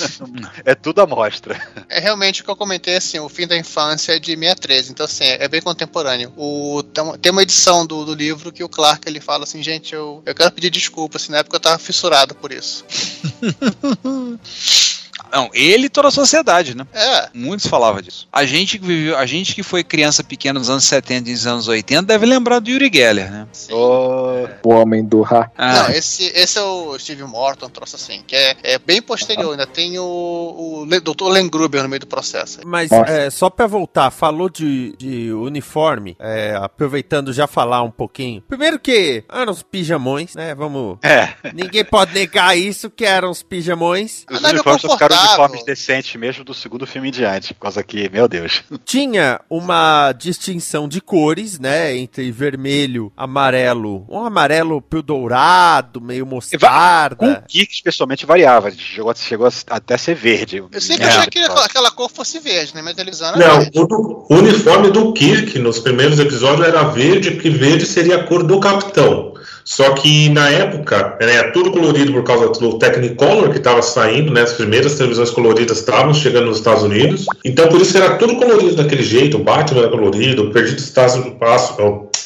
é 0.66 0.74
tudo 0.82 1.02
à 1.02 1.08
mostra. 1.08 1.60
É 1.90 2.00
realmente 2.00 2.42
o 2.42 2.46
que 2.46 2.50
eu 2.50 2.56
comentei, 2.56 2.96
assim, 2.96 3.20
o 3.20 3.30
fim 3.30 3.48
da 3.48 3.58
infância 3.58 4.14
é 4.14 4.20
de 4.20 4.32
613, 4.36 4.92
então 4.92 5.06
assim, 5.06 5.26
é 5.26 5.48
bem 5.48 5.62
contemporâneo. 5.62 6.32
O, 6.38 6.84
tem 6.84 7.04
uma- 7.04 7.18
tem 7.18 7.32
uma 7.32 7.42
edição 7.44 7.86
do, 7.86 8.06
do 8.06 8.14
livro 8.14 8.52
que 8.52 8.64
o 8.64 8.70
Clark 8.70 9.08
ele 9.08 9.20
fala 9.20 9.44
assim, 9.44 9.62
gente, 9.64 9.94
eu, 9.94 10.22
eu 10.26 10.36
quero 10.36 10.52
pedir 10.52 10.70
desculpa, 10.70 11.18
assim, 11.18 11.32
na 11.32 11.40
época 11.40 11.56
eu 11.56 11.60
tava 11.60 11.78
fissurado 11.80 12.36
por 12.36 12.52
isso. 12.52 12.86
Não, 15.32 15.50
ele 15.54 15.86
e 15.86 15.90
toda 15.90 16.08
a 16.08 16.12
sociedade, 16.12 16.76
né? 16.76 16.86
É. 16.94 17.30
Muitos 17.34 17.68
falavam 17.68 18.02
disso. 18.02 18.28
A 18.32 18.46
gente 18.46 18.78
que 18.80 18.86
viveu, 18.86 19.18
a 19.18 19.26
gente 19.26 19.54
que 19.56 19.64
foi 19.64 19.84
criança 19.84 20.24
pequena 20.24 20.60
nos 20.60 20.70
anos 20.70 20.84
70 20.86 21.30
e 21.30 21.34
nos 21.34 21.48
anos 21.48 21.68
80 21.68 22.02
deve 22.04 22.26
lembrar 22.26 22.60
do 22.60 22.70
Yuri 22.70 22.90
Geller, 22.94 23.32
né? 23.32 23.48
Sim. 23.52 23.74
Ô, 23.74 24.48
O 24.64 24.74
homem 24.74 25.04
do 25.04 25.22
Ra. 25.22 25.52
Ah, 25.58 25.84
Não, 25.84 25.90
esse, 25.92 26.26
esse 26.36 26.58
é 26.58 26.62
o 26.62 26.98
Steve 26.98 27.24
Morton, 27.24 27.68
um 27.68 27.70
troço 27.70 27.96
assim, 27.96 28.24
que 28.26 28.36
é, 28.36 28.56
é 28.64 28.80
bem 28.80 29.02
posterior. 29.02 29.52
Ainda 29.52 29.68
tem 29.68 29.98
o, 30.00 30.04
o 30.04 30.86
Dr. 30.86 31.28
Len 31.28 31.48
Gruber 31.50 31.84
no 31.84 31.90
meio 31.90 32.00
do 32.00 32.08
processo. 32.08 32.60
Mas 32.66 32.92
é, 32.92 33.30
só 33.30 33.50
pra 33.50 33.68
voltar, 33.68 34.12
falou 34.12 34.50
de, 34.50 34.96
de 34.98 35.32
uniforme, 35.32 36.16
é, 36.20 36.56
aproveitando 36.60 37.32
já 37.34 37.48
falar 37.48 37.84
um 37.84 37.92
pouquinho. 37.92 38.42
Primeiro 38.48 38.80
que 38.80 39.24
eram 39.32 39.52
os 39.52 39.64
pijamões, 39.64 40.36
né? 40.36 40.56
Vamos. 40.56 40.98
É, 41.04 41.30
Ninguém 41.54 41.84
pode 41.86 42.14
negar 42.14 42.58
isso, 42.58 42.90
que 42.90 43.06
eram 43.06 43.30
os 43.30 43.44
pijamões. 43.44 44.26
os 44.30 44.38
Ah, 44.38 44.42
não, 44.42 44.50
é 44.50 44.54
uniformes 44.54 44.82
ficaram. 44.82 45.19
Uniformes 45.28 45.64
decentes 45.66 46.16
mesmo 46.16 46.44
do 46.44 46.54
segundo 46.54 46.86
filme 46.88 47.10
em 47.10 47.12
diante, 47.12 47.54
por 47.54 47.62
causa 47.62 47.84
que, 47.84 48.10
meu 48.10 48.28
Deus. 48.28 48.64
Tinha 48.86 49.40
uma 49.50 50.12
distinção 50.14 50.88
de 50.88 51.02
cores, 51.02 51.60
né? 51.60 51.96
Entre 51.96 52.32
vermelho, 52.32 53.12
amarelo, 53.16 54.06
um 54.10 54.24
amarelo 54.26 54.82
pro 54.82 55.02
dourado, 55.04 56.00
meio 56.02 56.26
mostarda. 56.26 57.44
o 57.46 57.48
Kirk, 57.48 57.74
especialmente, 57.74 58.26
variava. 58.26 58.72
Chegou, 58.72 59.14
chegou 59.16 59.48
a- 59.48 59.52
até 59.76 59.96
a 59.96 59.98
ser 59.98 60.16
verde. 60.16 60.64
Eu 60.72 60.82
sempre 60.82 61.06
É, 61.06 61.10
achei 61.10 61.28
que 61.28 61.40
aquela, 61.40 61.66
aquela 61.66 61.92
cor 61.92 62.10
fosse 62.10 62.40
verde, 62.40 62.74
né? 62.76 62.82
Mas 62.82 62.98
eles 62.98 63.22
eram 63.22 63.38
Não, 63.40 63.60
verde. 63.60 63.80
o, 63.80 63.86
do- 63.86 64.26
o 64.30 64.36
uniforme 64.36 64.92
do 64.92 65.14
Kirk 65.14 65.58
nos 65.60 65.80
primeiros 65.80 66.20
episódios 66.20 66.68
era 66.68 66.84
verde, 66.84 67.32
porque 67.32 67.50
verde 67.50 67.86
seria 67.86 68.18
a 68.18 68.24
cor 68.24 68.44
do 68.44 68.60
capitão. 68.60 69.34
Só 69.64 69.92
que 69.92 70.30
na 70.30 70.50
época 70.50 71.18
era 71.20 71.52
tudo 71.52 71.72
colorido 71.72 72.14
por 72.14 72.24
causa 72.24 72.50
do 72.60 72.80
Technicolor 72.80 73.50
que 73.50 73.58
estava 73.58 73.82
saindo, 73.82 74.32
né? 74.32 74.42
As 74.42 74.54
primeiras 74.54 74.96
televisões 74.96 75.30
coloridas 75.30 75.80
estavam 75.80 76.14
chegando 76.14 76.48
nos 76.48 76.58
Estados 76.58 76.84
Unidos. 76.84 77.26
Então 77.46 77.68
por 77.68 77.80
isso 77.82 77.96
era 77.98 78.16
tudo 78.16 78.36
colorido 78.36 78.76
daquele 78.76 79.04
jeito. 79.04 79.38
O 79.38 79.44
Batman 79.44 79.82
era 79.82 79.90
colorido, 79.90 80.52
Perdido 80.52 80.80
Espaço, 80.80 81.36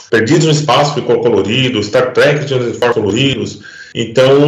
Perdido 0.09 0.45
no 0.45 0.51
Espaço 0.51 0.93
ficou 0.93 1.21
colorido, 1.21 1.81
Star 1.83 2.13
Trek 2.13 2.45
tinha 2.45 2.59
uniformes 2.59 2.95
coloridos. 2.95 3.59
Então, 3.95 4.47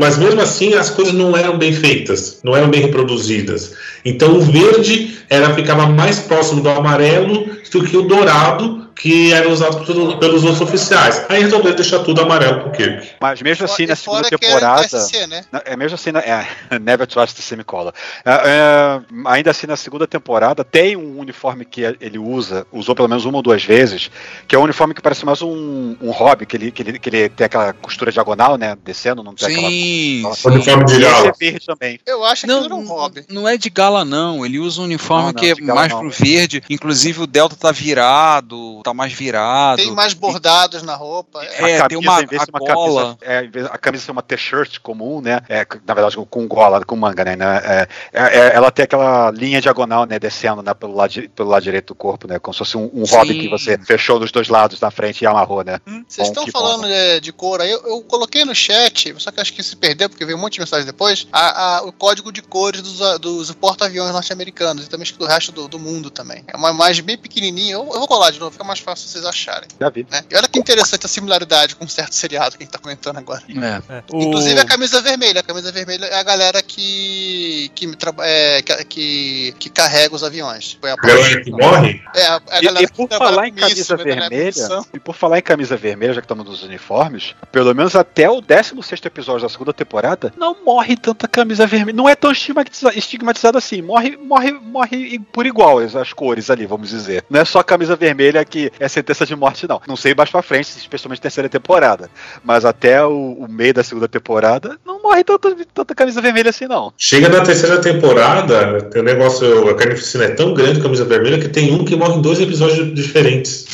mas 0.00 0.16
mesmo 0.16 0.40
assim 0.40 0.74
as 0.74 0.88
coisas 0.88 1.12
não 1.12 1.36
eram 1.36 1.58
bem 1.58 1.72
feitas, 1.72 2.40
não 2.42 2.56
eram 2.56 2.70
bem 2.70 2.80
reproduzidas. 2.80 3.72
Então 4.04 4.36
o 4.36 4.40
verde 4.40 5.18
era 5.28 5.54
ficava 5.54 5.86
mais 5.86 6.20
próximo 6.20 6.62
do 6.62 6.70
amarelo 6.70 7.46
do 7.70 7.84
que 7.84 7.96
o 7.96 8.02
dourado 8.02 8.87
que 9.00 9.32
era 9.32 9.48
usado 9.48 9.84
pelo- 9.86 10.18
pelos 10.18 10.42
outros 10.42 10.60
oficiais. 10.60 11.24
Aí 11.28 11.40
resolveram 11.42 11.76
deixar 11.76 12.00
tudo 12.00 12.20
amarelo 12.20 12.62
pro 12.62 12.72
Kirk. 12.72 13.10
Mas 13.20 13.40
mesmo 13.40 13.64
assim, 13.64 13.84
E 13.84 13.86
na 13.86 13.94
segunda 13.96 14.26
era 14.26 14.38
temporada. 14.38 14.82
SC, 14.88 15.26
né? 15.28 15.44
É 15.64 15.76
mesmo 15.76 15.94
assim, 15.94 16.10
na- 16.10 16.20
é, 16.20 16.46
Never 16.80 17.06
Trust 17.06 17.36
the 17.36 17.42
Semicolor. 17.42 17.92
É, 18.24 18.30
é, 18.32 19.00
ainda 19.26 19.50
assim, 19.52 19.66
na 19.68 19.76
segunda 19.76 20.06
temporada, 20.06 20.64
tem 20.64 20.96
um 20.96 21.18
uniforme 21.20 21.64
que 21.64 21.82
ele 22.00 22.18
usa, 22.18 22.66
usou 22.72 22.94
pelo 22.94 23.08
menos 23.08 23.24
uma 23.24 23.36
ou 23.38 23.42
duas 23.42 23.62
vezes, 23.62 24.10
que 24.48 24.56
é 24.56 24.58
um 24.58 24.62
uniforme 24.62 24.92
que 24.94 25.00
parece 25.00 25.24
mais 25.24 25.40
um, 25.42 25.96
um 26.02 26.10
hobby, 26.10 26.44
que 26.44 26.56
ele, 26.56 26.70
que, 26.72 26.82
ele, 26.82 26.98
que 26.98 27.08
ele 27.08 27.28
tem 27.28 27.44
aquela 27.44 27.72
costura 27.72 28.10
diagonal, 28.10 28.56
né? 28.58 28.76
Descendo, 28.84 29.22
não 29.22 29.34
tem 29.34 29.48
sim, 29.48 30.18
aquela. 30.22 30.34
sim. 30.34 30.48
Uniforme 30.48 30.84
de 30.86 30.92
esse 30.92 31.00
gala. 31.02 31.28
é 31.28 31.32
verde 31.38 31.66
também. 31.66 32.00
Eu 32.04 32.24
acho 32.24 32.40
que 32.42 32.46
Não, 32.48 32.64
era 32.64 32.74
um 32.74 32.86
hobby. 32.86 33.24
não 33.30 33.46
é 33.48 33.56
de 33.56 33.70
gala, 33.70 34.04
não. 34.04 34.44
Ele 34.44 34.58
usa 34.58 34.80
um 34.80 34.84
uniforme 34.84 35.26
Não, 35.26 35.32
não, 35.32 35.40
que 35.40 35.50
é 35.50 35.54
mais 35.74 35.92
não. 35.92 36.00
pro 36.00 36.10
verde. 36.10 36.62
Inclusive 36.68 37.22
o 37.22 37.26
Delta 37.28 37.54
tá 37.54 37.70
virado, 37.70 38.80
tá 38.90 38.94
mais 38.94 39.12
virado. 39.12 39.76
Tem 39.82 39.90
mais 39.92 40.14
bordados 40.14 40.82
na 40.82 40.94
roupa. 40.94 41.42
É. 41.44 41.72
É, 41.72 41.80
a 41.80 41.88
tem 41.88 42.00
camisa, 42.00 42.10
uma- 42.12 42.22
em 42.22 42.26
vez 42.26 42.42
de 42.42 42.48
a 42.50 42.58
uma 42.58 42.74
gola. 42.74 43.16
camisa, 43.16 43.18
é, 43.22 43.74
a 43.74 43.78
camisa 43.78 44.04
ser 44.04 44.10
uma 44.10 44.22
t-shirt 44.22 44.78
comum, 44.80 45.20
né? 45.20 45.40
É, 45.48 45.66
na 45.86 45.94
verdade, 45.94 46.16
com- 46.16 46.24
com 46.24 46.46
gola, 46.48 46.84
com 46.84 46.96
manga, 46.96 47.24
né? 47.24 47.36
né, 47.36 47.58
É, 47.64 47.88
é- 48.12 48.38
é- 48.38 48.54
ela 48.54 48.70
tem 48.70 48.84
aquela 48.84 49.30
linha 49.30 49.60
diagonal, 49.60 50.04
né? 50.06 50.18
Descendo 50.18 50.62
né, 50.62 50.72
pelo, 50.74 50.94
lado, 50.94 51.12
pelo 51.34 51.48
lado 51.48 51.62
direito 51.62 51.88
do 51.88 51.94
corpo, 51.94 52.26
né? 52.28 52.38
Como 52.38 52.52
se 52.54 52.58
fosse 52.58 52.76
um, 52.76 52.90
um 52.94 53.04
hobby 53.04 53.38
que 53.40 53.48
você 53.48 53.78
fechou 53.78 54.18
dos 54.18 54.30
dois 54.32 54.48
lados 54.48 54.80
na 54.80 54.90
frente 54.90 55.22
e 55.22 55.26
amarrou, 55.26 55.62
né? 55.64 55.80
Vocês 56.08 56.28
Bom, 56.28 56.42
estão 56.42 56.46
falando 56.48 56.82
bom. 56.82 56.88
é, 56.88 57.20
de 57.20 57.32
cor 57.32 57.60
aí, 57.60 57.70
eu, 57.70 57.80
eu 57.86 58.00
coloquei 58.02 58.44
no 58.44 58.54
chat, 58.54 59.14
só 59.18 59.30
que 59.30 59.40
acho 59.40 59.52
que 59.52 59.62
se 59.62 59.76
perdeu, 59.76 60.08
porque 60.08 60.24
veio 60.24 60.36
um 60.36 60.40
monte 60.40 60.54
de 60.54 60.60
mensagem 60.60 60.86
depois, 60.86 61.26
a- 61.32 61.78
a- 61.78 61.82
o 61.82 61.92
código 61.92 62.32
de 62.32 62.42
cores 62.42 62.80
dos, 62.82 62.98
dos 63.18 63.50
porta-aviões 63.52 64.12
norte-americanos 64.12 64.84
e 64.86 64.88
também 64.88 65.02
acho 65.02 65.12
que 65.12 65.18
do 65.18 65.26
resto 65.26 65.52
do, 65.52 65.68
do 65.68 65.78
mundo 65.78 66.10
também. 66.10 66.42
É 66.46 66.56
uma 66.56 66.70
imagem 66.70 67.04
bem 67.04 67.16
pequenininha, 67.18 67.74
eu, 67.74 67.80
eu 67.92 67.98
vou 67.98 68.08
colar 68.08 68.30
de 68.30 68.38
novo, 68.38 68.52
fica 68.52 68.64
mais 68.64 68.77
fácil 68.78 69.08
vocês 69.08 69.24
acharem. 69.24 69.68
Já 69.80 69.88
vi. 69.90 70.06
Né? 70.10 70.22
E 70.30 70.36
olha 70.36 70.48
que 70.48 70.58
interessante 70.58 71.06
a 71.06 71.08
similaridade 71.08 71.74
com 71.76 71.84
um 71.84 71.88
certo 71.88 72.14
seriado 72.14 72.56
que 72.56 72.62
a 72.62 72.66
gente 72.66 72.72
tá 72.72 72.78
comentando 72.78 73.18
agora. 73.18 73.42
É. 73.48 73.94
É, 73.98 74.02
o- 74.12 74.22
Inclusive 74.22 74.58
a 74.60 74.64
camisa 74.64 75.00
vermelha. 75.00 75.40
A 75.40 75.42
camisa 75.42 75.70
vermelha 75.72 76.06
é 76.06 76.14
a 76.18 76.22
galera 76.22 76.62
que 76.62 77.70
que, 77.74 77.88
é, 78.22 78.62
que, 78.62 78.84
que, 78.84 79.54
que 79.58 79.70
carrega 79.70 80.14
os 80.14 80.22
aviões. 80.24 80.76
Foi 80.80 80.90
a 80.90 80.94
A 80.94 80.96
galera 80.96 81.42
que 81.44 81.50
morre, 81.50 82.02
É, 82.14 82.26
a, 82.26 82.40
a 82.50 82.58
E, 82.60 82.64
galera 82.64 82.84
e 82.84 82.88
por 82.88 83.08
que 83.08 83.16
falar 83.16 83.48
em 83.48 83.52
com 83.52 83.66
isso, 83.66 83.68
camisa 83.68 83.96
né, 83.96 84.04
vermelha, 84.28 84.84
e 84.94 84.98
por 84.98 85.14
falar 85.14 85.38
em 85.38 85.42
camisa 85.42 85.76
vermelha, 85.76 86.14
já 86.14 86.20
que 86.20 86.24
estamos 86.24 86.46
nos 86.46 86.62
uniformes, 86.62 87.34
pelo 87.52 87.74
menos 87.74 87.94
até 87.96 88.28
o 88.30 88.40
16 88.40 89.00
episódio 89.04 89.42
da 89.42 89.48
segunda 89.48 89.72
temporada, 89.72 90.32
não 90.36 90.56
morre 90.64 90.96
tanta 90.96 91.26
camisa 91.28 91.66
vermelha. 91.66 91.96
Não 91.96 92.08
é 92.08 92.14
tão 92.14 92.30
estigmatiza- 92.32 92.92
estigmatizado 92.96 93.58
assim. 93.58 93.82
Morre, 93.82 94.16
morre, 94.16 94.52
morre 94.52 95.18
por 95.32 95.46
igual 95.46 95.78
as 95.78 96.12
cores 96.12 96.50
ali, 96.50 96.66
vamos 96.66 96.88
dizer. 96.90 97.24
Não 97.28 97.40
é 97.40 97.44
só 97.44 97.60
a 97.60 97.64
camisa 97.64 97.96
vermelha 97.96 98.44
que 98.44 98.57
é 98.78 98.88
sentença 98.88 99.24
de 99.24 99.36
morte, 99.36 99.66
não. 99.68 99.80
Não 99.86 99.96
sei 99.96 100.14
mais 100.14 100.30
pra 100.30 100.42
frente, 100.42 100.68
especialmente 100.76 101.20
terceira 101.20 101.48
temporada. 101.48 102.10
Mas 102.44 102.64
até 102.64 103.04
o, 103.04 103.32
o 103.32 103.48
meio 103.48 103.74
da 103.74 103.84
segunda 103.84 104.08
temporada, 104.08 104.78
não 104.84 105.02
morre 105.02 105.24
tanta, 105.24 105.54
tanta 105.74 105.94
camisa 105.94 106.20
vermelha 106.20 106.50
assim, 106.50 106.66
não. 106.66 106.92
chega 106.96 107.28
na 107.28 107.42
terceira 107.42 107.80
temporada, 107.80 108.82
tem 108.82 109.02
um 109.02 109.04
negócio, 109.04 109.68
a 109.68 109.74
carnificina 109.74 110.24
é 110.24 110.30
tão 110.30 110.54
grande, 110.54 110.80
camisa 110.80 111.04
vermelha, 111.04 111.38
que 111.38 111.48
tem 111.48 111.72
um 111.72 111.84
que 111.84 111.96
morre 111.96 112.16
em 112.16 112.22
dois 112.22 112.40
episódios 112.40 112.94
diferentes. 112.94 113.66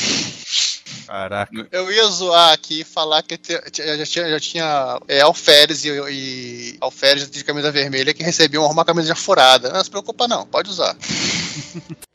Caraca. 1.15 1.67
Eu 1.71 1.89
ia 1.91 2.05
zoar 2.07 2.51
aqui 2.51 2.81
e 2.81 2.83
falar 2.83 3.23
que 3.23 3.39
já 3.71 4.05
tinha, 4.05 4.29
já 4.29 4.39
tinha 4.39 4.99
é, 5.07 5.21
alferes 5.21 5.85
e, 5.85 5.89
e 5.89 6.77
alferes 6.81 7.29
de 7.29 7.43
camisa 7.43 7.71
vermelha 7.71 8.13
que 8.13 8.23
recebiam 8.23 8.65
uma 8.65 8.83
camisa 8.83 9.15
furada. 9.15 9.71
Não 9.71 9.83
se 9.83 9.89
preocupa 9.89 10.27
não, 10.27 10.45
pode 10.45 10.69
usar. 10.69 10.95